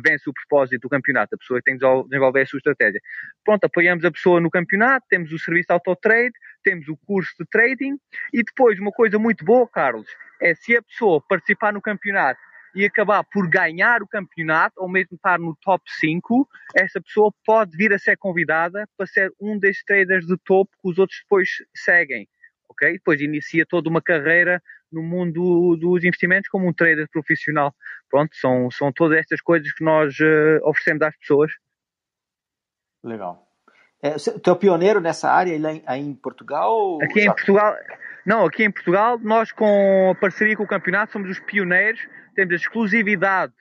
vence 0.05 0.29
o 0.29 0.35
propósito 0.35 0.83
do 0.83 0.89
campeonato, 0.91 1.35
a 1.35 1.39
pessoa 1.39 1.63
tem 1.63 1.79
que 1.79 1.87
desenvolver 2.05 2.43
a 2.43 2.47
sua 2.47 2.59
estratégia. 2.59 3.01
Pronto, 3.43 3.65
apoiamos 3.65 4.05
a 4.05 4.11
pessoa 4.11 4.41
no 4.41 4.51
campeonato, 4.51 5.07
temos 5.09 5.33
o 5.33 5.39
serviço 5.39 5.73
auto-trade, 5.73 6.35
temos 6.63 6.87
o 6.89 6.97
curso 7.07 7.33
de 7.41 7.47
trading 7.49 7.97
e 8.35 8.43
depois 8.45 8.79
uma 8.79 8.93
coisa 8.93 9.19
muito 9.19 9.43
boa, 9.43 9.67
Carlos, 9.67 10.07
é 10.39 10.55
se 10.55 10.77
a 10.77 10.83
pessoa 10.83 11.23
participar 11.27 11.73
no 11.73 11.81
campeonato 11.81 12.41
e 12.75 12.85
acabar 12.85 13.25
por 13.25 13.49
ganhar 13.49 14.03
o 14.03 14.09
campeonato 14.09 14.75
ou 14.79 14.89
mesmo 14.89 15.17
estar 15.17 15.39
no 15.39 15.57
top 15.63 15.83
5, 15.99 16.49
essa 16.77 17.01
pessoa 17.01 17.33
pode 17.45 17.77
vir 17.77 17.93
a 17.93 17.99
ser 17.99 18.17
convidada 18.17 18.89
para 18.97 19.07
ser 19.07 19.33
um 19.41 19.59
desses 19.59 19.85
traders 19.85 20.27
de 20.27 20.37
topo 20.45 20.71
que 20.81 20.89
os 20.89 20.99
outros 20.99 21.21
depois 21.23 21.49
seguem. 21.75 22.29
Ok? 22.69 22.93
Depois 22.93 23.21
inicia 23.21 23.67
toda 23.67 23.89
uma 23.89 24.01
carreira 24.01 24.63
no 24.91 25.03
mundo 25.03 25.77
dos 25.77 26.05
investimentos 26.05 26.49
como 26.49 26.69
um 26.69 26.73
trader 26.73 27.09
profissional. 27.11 27.75
Pronto, 28.09 28.35
são, 28.37 28.71
são 28.71 28.93
todas 28.93 29.19
estas 29.19 29.41
coisas 29.41 29.73
que 29.73 29.85
nós 29.85 30.19
uh, 30.19 30.61
oferecemos 30.65 31.03
às 31.03 31.17
pessoas. 31.17 31.53
Legal. 33.03 33.47
É, 34.03 34.13
tu 34.13 34.51
é 34.51 34.53
o 34.53 34.57
pioneiro 34.57 35.01
nessa 35.01 35.31
área 35.31 35.59
aí 35.87 36.01
em 36.01 36.15
Portugal? 36.15 36.99
Aqui 37.03 37.21
em 37.21 37.27
Portugal, 37.27 37.77
não, 38.25 38.47
aqui 38.47 38.65
em 38.65 38.71
Portugal, 38.71 39.19
nós 39.19 39.53
com 39.53 40.11
a 40.11 40.15
parceria 40.15 40.57
com 40.57 40.63
o 40.63 40.69
campeonato 40.69 41.13
somos 41.13 41.31
os 41.31 41.39
pioneiros, 41.41 42.01
temos 42.41 42.55
a 42.55 42.57
exclusividade 42.57 43.53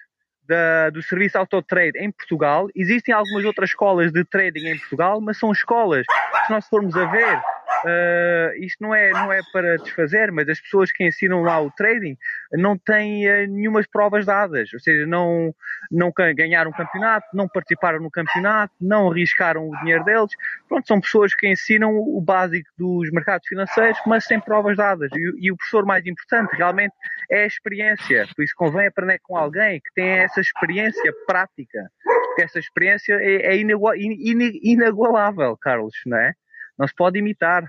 da, 0.47 0.89
do 0.89 1.03
serviço 1.03 1.37
Autotrade 1.37 1.99
em 1.99 2.09
Portugal. 2.09 2.67
Existem 2.73 3.13
algumas 3.13 3.43
outras 3.43 3.71
escolas 3.71 4.11
de 4.11 4.23
trading 4.23 4.67
em 4.67 4.79
Portugal, 4.79 5.19
mas 5.19 5.37
são 5.37 5.51
escolas, 5.51 6.05
se 6.45 6.51
nós 6.53 6.65
formos 6.67 6.95
a 6.95 7.05
ver, 7.05 7.41
uh, 7.85 8.63
isto 8.63 8.81
não 8.81 8.93
é, 8.93 9.11
não 9.11 9.31
é 9.31 9.41
para 9.51 9.77
desfazer, 9.77 10.31
mas 10.31 10.47
as 10.49 10.59
pessoas 10.59 10.91
que 10.91 11.05
ensinam 11.05 11.41
lá 11.41 11.61
o 11.61 11.71
trading 11.71 12.17
não 12.53 12.77
têm 12.77 13.27
uh, 13.27 13.47
nenhumas 13.47 13.87
provas 13.87 14.25
dadas, 14.25 14.73
ou 14.73 14.79
seja, 14.79 15.05
não, 15.05 15.53
não 15.91 16.11
ganharam 16.35 16.71
um 16.71 16.73
campeonato, 16.73 17.27
não 17.33 17.47
participaram 17.47 17.99
no 17.99 18.11
campeonato, 18.11 18.73
não 18.79 19.11
arriscaram 19.11 19.69
o 19.69 19.77
dinheiro 19.79 20.03
deles. 20.03 20.31
Pronto, 20.67 20.87
são 20.87 20.99
pessoas 20.99 21.33
que 21.35 21.47
ensinam 21.47 21.95
o 21.95 22.21
básico 22.21 22.69
dos 22.77 23.11
mercados 23.11 23.47
financeiros, 23.47 23.99
mas 24.05 24.25
sem 24.25 24.39
provas 24.39 24.77
dadas. 24.77 25.09
E, 25.13 25.47
e 25.47 25.51
o 25.51 25.57
professor 25.57 25.85
mais 25.85 26.05
importante 26.05 26.55
realmente 26.55 26.93
é 27.29 27.43
a 27.43 27.47
experiência. 27.47 28.27
Por 28.35 28.43
isso 28.43 28.53
convém 28.55 28.87
aprender 28.87 29.19
com 29.23 29.37
alguém 29.37 29.79
que 29.79 29.93
tem 29.93 30.19
essa 30.19 30.41
experiência 30.41 31.13
prática. 31.25 31.89
Porque 32.03 32.43
essa 32.43 32.59
experiência 32.59 33.13
é, 33.13 33.53
é 33.53 33.57
inagualável, 33.57 35.57
Carlos, 35.57 35.93
não 36.05 36.17
é? 36.17 36.33
Não 36.79 36.87
se 36.87 36.95
pode 36.95 37.19
imitar. 37.19 37.63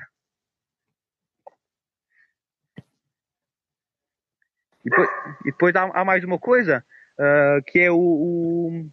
E 4.84 4.88
depois, 4.88 5.08
e 5.40 5.50
depois 5.50 5.74
há, 5.74 5.82
há, 5.92 6.04
mais 6.04 6.22
uma 6.24 6.38
coisa, 6.38 6.84
uh, 7.18 7.62
que 7.66 7.80
é 7.80 7.90
o, 7.90 7.98
o, 7.98 8.90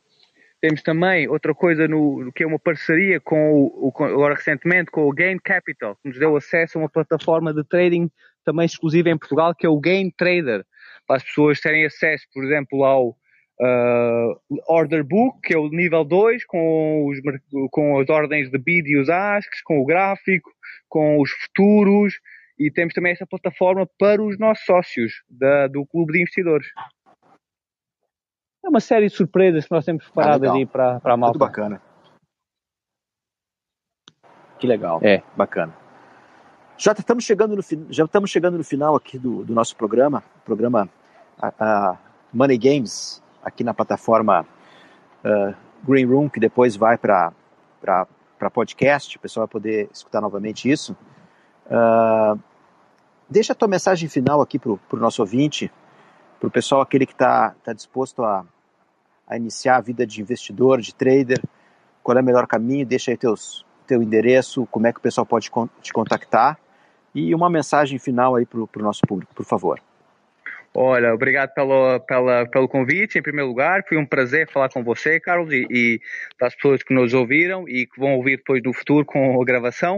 Temos 0.59 0.81
também 0.81 1.29
outra 1.29 1.53
coisa 1.53 1.87
no, 1.87 2.31
que 2.33 2.43
é 2.43 2.47
uma 2.47 2.57
parceria 2.57 3.21
com 3.21 3.53
o, 3.53 3.93
o, 3.95 4.03
agora 4.03 4.33
recentemente 4.33 4.89
com 4.89 5.07
o 5.07 5.13
Gain 5.13 5.37
Capital, 5.37 5.95
que 5.97 6.09
nos 6.09 6.17
deu 6.17 6.35
acesso 6.35 6.77
a 6.77 6.81
uma 6.81 6.89
plataforma 6.89 7.53
de 7.53 7.63
trading 7.63 8.09
também 8.43 8.65
exclusiva 8.65 9.09
em 9.09 9.17
Portugal, 9.17 9.53
que 9.53 9.67
é 9.67 9.69
o 9.69 9.79
Gain 9.79 10.09
Trader, 10.09 10.65
para 11.05 11.17
as 11.17 11.23
pessoas 11.23 11.61
terem 11.61 11.85
acesso, 11.85 12.25
por 12.33 12.43
exemplo, 12.43 12.83
ao 12.83 13.15
uh, 13.59 14.39
Order 14.67 15.03
Book, 15.03 15.39
que 15.43 15.53
é 15.53 15.57
o 15.57 15.69
nível 15.69 16.03
2, 16.03 16.45
com, 16.45 17.07
os, 17.07 17.19
com 17.71 17.99
as 17.99 18.09
ordens 18.09 18.49
de 18.49 18.57
bid 18.57 18.89
e 18.89 18.99
os 18.99 19.09
asks, 19.09 19.61
com 19.63 19.79
o 19.79 19.85
gráfico, 19.85 20.49
com 20.89 21.19
os 21.19 21.31
futuros, 21.31 22.13
e 22.59 22.71
temos 22.71 22.93
também 22.93 23.11
essa 23.11 23.25
plataforma 23.25 23.87
para 23.99 24.21
os 24.21 24.37
nossos 24.39 24.65
sócios 24.65 25.23
da, 25.29 25.67
do 25.67 25.85
Clube 25.85 26.13
de 26.13 26.21
Investidores. 26.21 26.67
É 28.65 28.69
uma 28.69 28.79
série 28.79 29.07
de 29.07 29.13
surpresas 29.13 29.65
que 29.65 29.71
nós 29.71 29.85
temos 29.85 30.03
preparadas 30.05 30.49
ah, 30.49 30.53
aí 30.53 30.65
para, 30.65 30.99
para 30.99 31.13
a 31.13 31.17
malta. 31.17 31.37
Muito 31.37 31.47
bacana. 31.47 31.81
Que 34.59 34.65
legal. 34.65 34.99
É. 35.03 35.21
Bacana. 35.35 35.73
Já 36.77 36.91
estamos 36.91 37.23
chegando 37.23 37.55
no, 37.55 37.61
já 37.89 38.05
estamos 38.05 38.29
chegando 38.29 38.57
no 38.57 38.63
final 38.63 38.95
aqui 38.95 39.17
do, 39.17 39.43
do 39.43 39.53
nosso 39.53 39.75
programa, 39.75 40.23
programa 40.45 40.89
a, 41.41 41.53
a 41.59 41.97
Money 42.33 42.57
Games, 42.57 43.23
aqui 43.47 43.63
na 43.63 43.73
plataforma 43.73 44.45
uh, 45.23 45.55
Green 45.87 46.05
Room, 46.05 46.29
que 46.29 46.39
depois 46.39 46.75
vai 46.75 46.97
para 46.97 47.31
podcast, 48.53 49.17
o 49.17 49.19
pessoal 49.19 49.47
vai 49.47 49.51
poder 49.51 49.89
escutar 49.91 50.21
novamente 50.21 50.69
isso. 50.69 50.95
Uh, 51.65 52.39
deixa 53.29 53.53
a 53.53 53.55
tua 53.55 53.67
mensagem 53.67 54.09
final 54.09 54.41
aqui 54.41 54.59
para 54.59 54.71
o 54.71 54.97
nosso 54.97 55.21
ouvinte, 55.21 55.71
para 56.39 56.47
o 56.47 56.51
pessoal 56.51 56.81
aquele 56.81 57.05
que 57.05 57.13
está 57.13 57.55
tá 57.63 57.73
disposto 57.73 58.23
a, 58.23 58.45
a 59.25 59.37
iniciar 59.37 59.77
a 59.77 59.81
vida 59.81 60.05
de 60.05 60.21
investidor, 60.21 60.81
de 60.81 60.93
trader, 60.93 61.41
qual 62.03 62.17
é 62.17 62.21
o 62.21 62.23
melhor 62.23 62.47
caminho, 62.47 62.85
deixa 62.85 63.11
aí 63.11 63.17
teus, 63.17 63.65
teu 63.85 64.03
endereço, 64.03 64.67
como 64.67 64.87
é 64.87 64.93
que 64.93 64.99
o 64.99 65.01
pessoal 65.01 65.25
pode 65.25 65.49
te 65.81 65.93
contactar 65.93 66.59
e 67.15 67.33
uma 67.33 67.49
mensagem 67.49 67.97
final 67.97 68.35
aí 68.35 68.45
para 68.45 68.59
o 68.59 68.69
nosso 68.75 69.01
público, 69.07 69.33
por 69.33 69.45
favor. 69.45 69.81
Olha, 70.79 71.11
obrigado 71.11 71.55
pelo, 71.55 71.99
pela, 72.01 72.47
pelo 72.47 72.69
convite, 72.69 73.17
em 73.17 73.21
primeiro 73.23 73.47
lugar. 73.47 73.83
Foi 73.89 73.97
um 73.97 74.05
prazer 74.05 74.47
falar 74.47 74.69
com 74.69 74.83
você, 74.83 75.19
Carlos, 75.19 75.51
e, 75.51 75.65
e 75.71 75.99
pessoas 76.37 76.83
que 76.83 76.93
nos 76.93 77.15
ouviram 77.15 77.67
e 77.67 77.87
que 77.87 77.99
vão 77.99 78.13
ouvir 78.13 78.37
depois 78.37 78.61
no 78.63 78.71
futuro 78.71 79.03
com 79.03 79.41
a 79.41 79.43
gravação. 79.43 79.97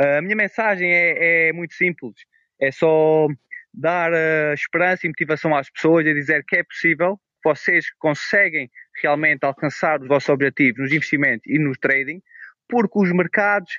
Uh, 0.00 0.18
a 0.18 0.22
minha 0.22 0.36
mensagem 0.36 0.88
é, 0.88 1.48
é, 1.48 1.52
muito 1.52 1.74
simples. 1.74 2.14
É 2.60 2.70
só 2.70 3.26
dar 3.74 4.12
uh, 4.12 4.54
esperança 4.54 5.04
e 5.04 5.08
motivação 5.08 5.52
às 5.52 5.68
pessoas 5.68 6.06
e 6.06 6.14
dizer 6.14 6.44
que 6.46 6.58
é 6.58 6.62
possível, 6.62 7.18
vocês 7.42 7.90
conseguem 7.98 8.70
realmente 9.02 9.42
alcançar 9.42 10.00
os 10.00 10.06
vossos 10.06 10.28
objetivos 10.28 10.78
nos 10.78 10.92
investimentos 10.92 11.44
e 11.44 11.58
no 11.58 11.72
trading, 11.72 12.22
porque 12.68 13.00
os 13.00 13.10
mercados 13.10 13.72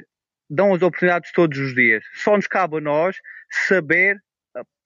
dão 0.49 0.73
as 0.73 0.81
oportunidades 0.81 1.31
todos 1.31 1.57
os 1.57 1.73
dias. 1.73 2.03
Só 2.15 2.35
nos 2.35 2.47
cabe 2.47 2.75
a 2.75 2.81
nós 2.81 3.15
saber 3.49 4.17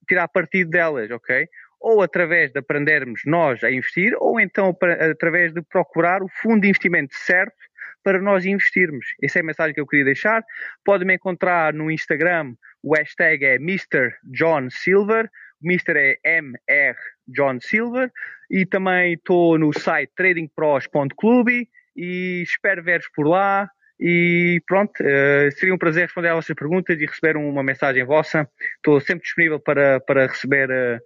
tirar 0.06 0.28
partido 0.28 0.70
delas, 0.70 1.10
ok? 1.12 1.48
Ou 1.80 2.02
através 2.02 2.52
de 2.52 2.60
aprendermos 2.60 3.22
nós 3.26 3.64
a 3.64 3.72
investir, 3.72 4.14
ou 4.18 4.40
então 4.40 4.76
através 5.12 5.54
de 5.54 5.62
procurar 5.62 6.24
o 6.24 6.30
fundo 6.30 6.62
de 6.62 6.70
investimento 6.70 7.16
certo 7.16 7.56
para 8.04 8.22
nós 8.22 8.46
investirmos. 8.46 9.06
Essa 9.22 9.40
é 9.40 9.42
a 9.42 9.46
mensagem 9.46 9.74
que 9.74 9.82
eu 9.82 9.88
queria 9.88 10.06
deixar. 10.06 10.44
Pode-me 10.84 11.16
encontrar 11.16 11.74
no 11.74 11.90
Instagram, 11.90 12.54
o 12.84 12.96
hashtag 12.96 13.44
é 13.44 13.56
Mr. 13.56 14.14
John 14.24 14.70
Silver, 14.70 15.30
Mr. 15.64 16.20
é 16.24 16.38
MR 16.38 16.98
John 17.28 17.60
Silver, 17.60 18.12
e 18.50 18.66
também 18.66 19.14
estou 19.14 19.58
no 19.58 19.74
site 19.74 20.12
tradingpros.club 20.16 21.68
e 21.96 22.44
espero 22.44 22.84
ver-vos 22.84 23.10
por 23.16 23.28
lá. 23.28 23.70
E 24.00 24.62
pronto, 24.68 24.92
uh, 25.02 25.52
seria 25.54 25.74
um 25.74 25.78
prazer 25.78 26.04
responder 26.04 26.30
às 26.30 26.36
vossas 26.36 26.56
perguntas 26.56 27.00
e 27.00 27.06
receber 27.06 27.38
uma 27.38 27.64
mensagem 27.64 28.04
vossa. 28.04 28.50
Estou 28.76 29.00
sempre 29.00 29.24
disponível 29.24 29.60
para, 29.60 30.00
para 30.02 30.28
receber 30.28 30.70
uh, 30.70 31.00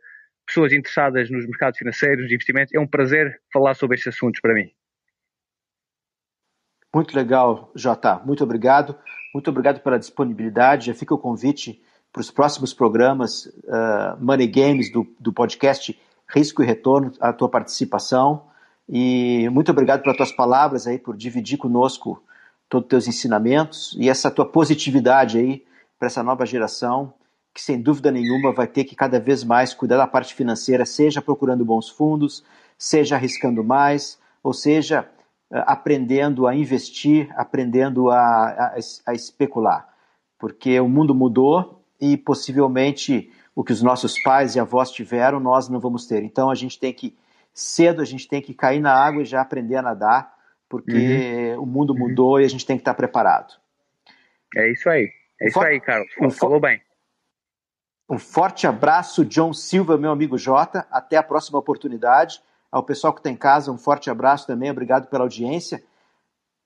pessoas 0.45 0.73
interessadas 0.73 1.29
nos 1.29 1.45
mercados 1.45 1.77
financeiros, 1.77 2.23
nos 2.23 2.31
investimentos. 2.31 2.73
É 2.73 2.79
um 2.79 2.87
prazer 2.87 3.39
falar 3.53 3.75
sobre 3.75 3.95
estes 3.95 4.15
assuntos 4.15 4.41
para 4.41 4.55
mim. 4.55 4.71
Muito 6.93 7.15
legal, 7.15 7.71
Jota. 7.75 8.19
Muito 8.25 8.43
obrigado. 8.43 8.97
Muito 9.33 9.49
obrigado 9.49 9.79
pela 9.81 9.99
disponibilidade. 9.99 10.87
Já 10.87 10.93
fica 10.95 11.13
o 11.13 11.19
convite 11.19 11.79
para 12.11 12.21
os 12.21 12.31
próximos 12.31 12.73
programas 12.73 13.45
uh, 13.45 14.17
Money 14.19 14.47
Games 14.47 14.91
do, 14.91 15.07
do 15.19 15.31
podcast 15.31 15.97
Risco 16.27 16.63
e 16.63 16.65
Retorno, 16.65 17.11
a 17.19 17.31
tua 17.31 17.47
participação. 17.47 18.47
E 18.87 19.47
muito 19.49 19.69
obrigado 19.69 20.01
pelas 20.01 20.17
tuas 20.17 20.31
palavras 20.31 20.87
aí, 20.87 20.97
por 20.97 21.15
dividir 21.15 21.59
conosco 21.59 22.23
todos 22.69 22.85
os 22.85 22.89
teus 22.89 23.07
ensinamentos 23.07 23.95
e 23.99 24.07
essa 24.07 24.29
tua 24.29 24.45
positividade 24.45 25.39
aí 25.39 25.65
para 25.97 26.05
essa 26.05 26.23
nova 26.23 26.45
geração, 26.45 27.13
que 27.53 27.61
sem 27.61 27.81
dúvida 27.81 28.11
nenhuma 28.11 28.53
vai 28.53 28.67
ter 28.67 28.83
que 28.83 28.95
cada 28.95 29.19
vez 29.19 29.43
mais 29.43 29.73
cuidar 29.73 29.97
da 29.97 30.07
parte 30.07 30.35
financeira, 30.35 30.85
seja 30.85 31.21
procurando 31.21 31.65
bons 31.65 31.89
fundos, 31.89 32.43
seja 32.77 33.15
arriscando 33.15 33.63
mais, 33.63 34.19
ou 34.43 34.53
seja, 34.53 35.09
eh, 35.51 35.63
aprendendo 35.65 36.47
a 36.47 36.55
investir, 36.55 37.27
aprendendo 37.35 38.09
a, 38.09 38.19
a, 38.19 38.75
a 39.07 39.13
especular. 39.13 39.89
Porque 40.37 40.79
o 40.79 40.87
mundo 40.87 41.13
mudou 41.13 41.83
e 41.99 42.15
possivelmente 42.15 43.29
o 43.53 43.63
que 43.63 43.73
os 43.73 43.81
nossos 43.81 44.21
pais 44.23 44.55
e 44.55 44.59
avós 44.59 44.91
tiveram, 44.91 45.39
nós 45.39 45.67
não 45.67 45.79
vamos 45.79 46.05
ter. 46.05 46.23
Então 46.23 46.49
a 46.49 46.55
gente 46.55 46.79
tem 46.79 46.93
que, 46.93 47.17
cedo, 47.53 48.01
a 48.01 48.05
gente 48.05 48.27
tem 48.27 48.41
que 48.41 48.53
cair 48.53 48.79
na 48.79 48.93
água 48.93 49.23
e 49.23 49.25
já 49.25 49.41
aprender 49.41 49.75
a 49.75 49.81
nadar 49.81 50.38
porque 50.69 51.55
uhum. 51.55 51.63
o 51.63 51.65
mundo 51.65 51.93
uhum. 51.93 51.99
mudou 51.99 52.33
uhum. 52.33 52.41
e 52.41 52.45
a 52.45 52.47
gente 52.47 52.65
tem 52.65 52.77
que 52.77 52.81
estar 52.81 52.93
preparado. 52.93 53.53
É 54.55 54.71
isso 54.71 54.87
aí. 54.89 55.09
É 55.41 55.45
um 55.45 55.47
isso 55.47 55.59
aí, 55.59 55.79
Carlos. 55.81 56.09
Um 56.21 56.29
Falou 56.29 56.59
bem. 56.59 56.81
Um 58.09 58.17
forte 58.17 58.65
abraço, 58.65 59.25
John 59.25 59.53
Silva, 59.53 59.97
meu 59.97 60.11
amigo 60.11 60.37
Jota. 60.37 60.87
Até 60.91 61.17
a 61.17 61.23
próxima 61.23 61.59
oportunidade. 61.59 62.41
Ao 62.71 62.83
pessoal 62.83 63.13
que 63.13 63.19
está 63.19 63.29
em 63.29 63.35
casa, 63.35 63.71
um 63.71 63.77
forte 63.77 64.09
abraço 64.09 64.45
também. 64.47 64.69
Obrigado 64.69 65.07
pela 65.07 65.23
audiência. 65.23 65.83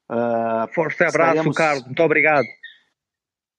Uh, 0.10 0.68
forte 0.74 1.04
abraço, 1.04 1.32
estaremos... 1.32 1.58
Carlos. 1.58 1.86
Muito 1.86 2.04
obrigado. 2.04 2.46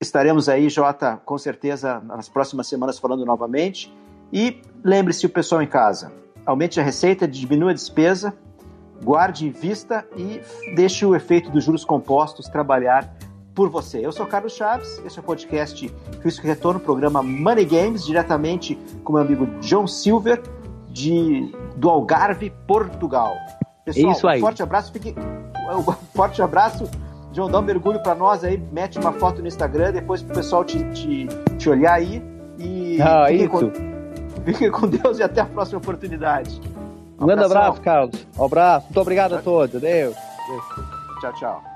Estaremos 0.01 0.49
aí, 0.49 0.69
Jota, 0.69 1.17
com 1.25 1.39
certeza, 1.39 2.01
nas 2.01 2.29
próximas 2.29 2.67
semanas 2.67 2.99
falando 2.99 3.25
novamente. 3.25 3.95
E 4.33 4.61
lembre-se, 4.83 5.25
o 5.25 5.31
pessoal 5.31 5.63
em 5.63 5.67
casa, 5.67 6.13
aumente 6.45 6.81
a 6.81 6.83
receita, 6.83 7.29
diminua 7.29 7.71
a 7.71 7.75
despesa 7.75 8.37
guarde 9.03 9.47
em 9.47 9.51
vista 9.51 10.07
e 10.17 10.41
deixe 10.75 11.05
o 11.05 11.15
efeito 11.15 11.51
dos 11.51 11.65
juros 11.65 11.85
compostos 11.85 12.49
trabalhar 12.49 13.15
por 13.55 13.69
você. 13.69 14.05
Eu 14.05 14.11
sou 14.11 14.27
Carlos 14.27 14.55
Chaves, 14.55 15.01
esse 15.05 15.19
é 15.19 15.23
o 15.23 15.25
podcast 15.25 15.95
Risco 16.23 16.45
e 16.45 16.49
Retorno, 16.49 16.81
programa 16.81 17.23
Money 17.23 17.65
Games, 17.65 18.05
diretamente 18.05 18.77
com 19.05 19.13
meu 19.13 19.23
amigo 19.23 19.47
John 19.61 19.87
Silver, 19.87 20.43
de, 20.89 21.53
do 21.77 21.89
Algarve, 21.89 22.51
Portugal. 22.67 23.35
Pessoal, 23.85 24.13
Isso 24.13 24.27
aí. 24.27 24.39
um 24.39 24.43
forte 24.43 24.63
abraço, 24.63 24.93
fique, 24.93 25.15
um 25.71 25.83
forte 26.15 26.43
abraço. 26.43 26.89
John, 27.33 27.51
dá 27.51 27.59
um 27.59 27.63
mergulho 27.63 28.01
para 28.01 28.15
nós 28.15 28.45
aí, 28.45 28.63
mete 28.73 28.99
uma 28.99 29.13
foto 29.13 29.43
no 29.43 29.49
Instagram, 29.49 29.93
depois 29.93 30.23
pro 30.23 30.35
pessoal 30.35 30.65
te, 30.65 30.83
te, 30.93 31.27
te 31.59 31.69
olhar 31.69 31.95
aí. 31.95 32.23
E 32.59 33.03
ah, 33.03 33.27
fique, 33.29 33.49
com, 33.49 33.73
fique 34.45 34.71
com 34.71 34.87
Deus 34.89 35.19
e 35.19 35.23
até 35.23 35.41
a 35.41 35.47
próxima 35.47 35.79
oportunidade. 35.79 36.61
Um 37.19 37.27
grande 37.27 37.45
abraço, 37.45 37.81
Carlos. 37.81 38.27
Um 38.39 38.45
abraço. 38.45 38.87
Muito 38.87 39.01
obrigado 39.01 39.35
a 39.35 39.43
todos. 39.43 39.77
Adeus. 39.77 40.17
Tchau, 41.21 41.33
tchau. 41.35 41.74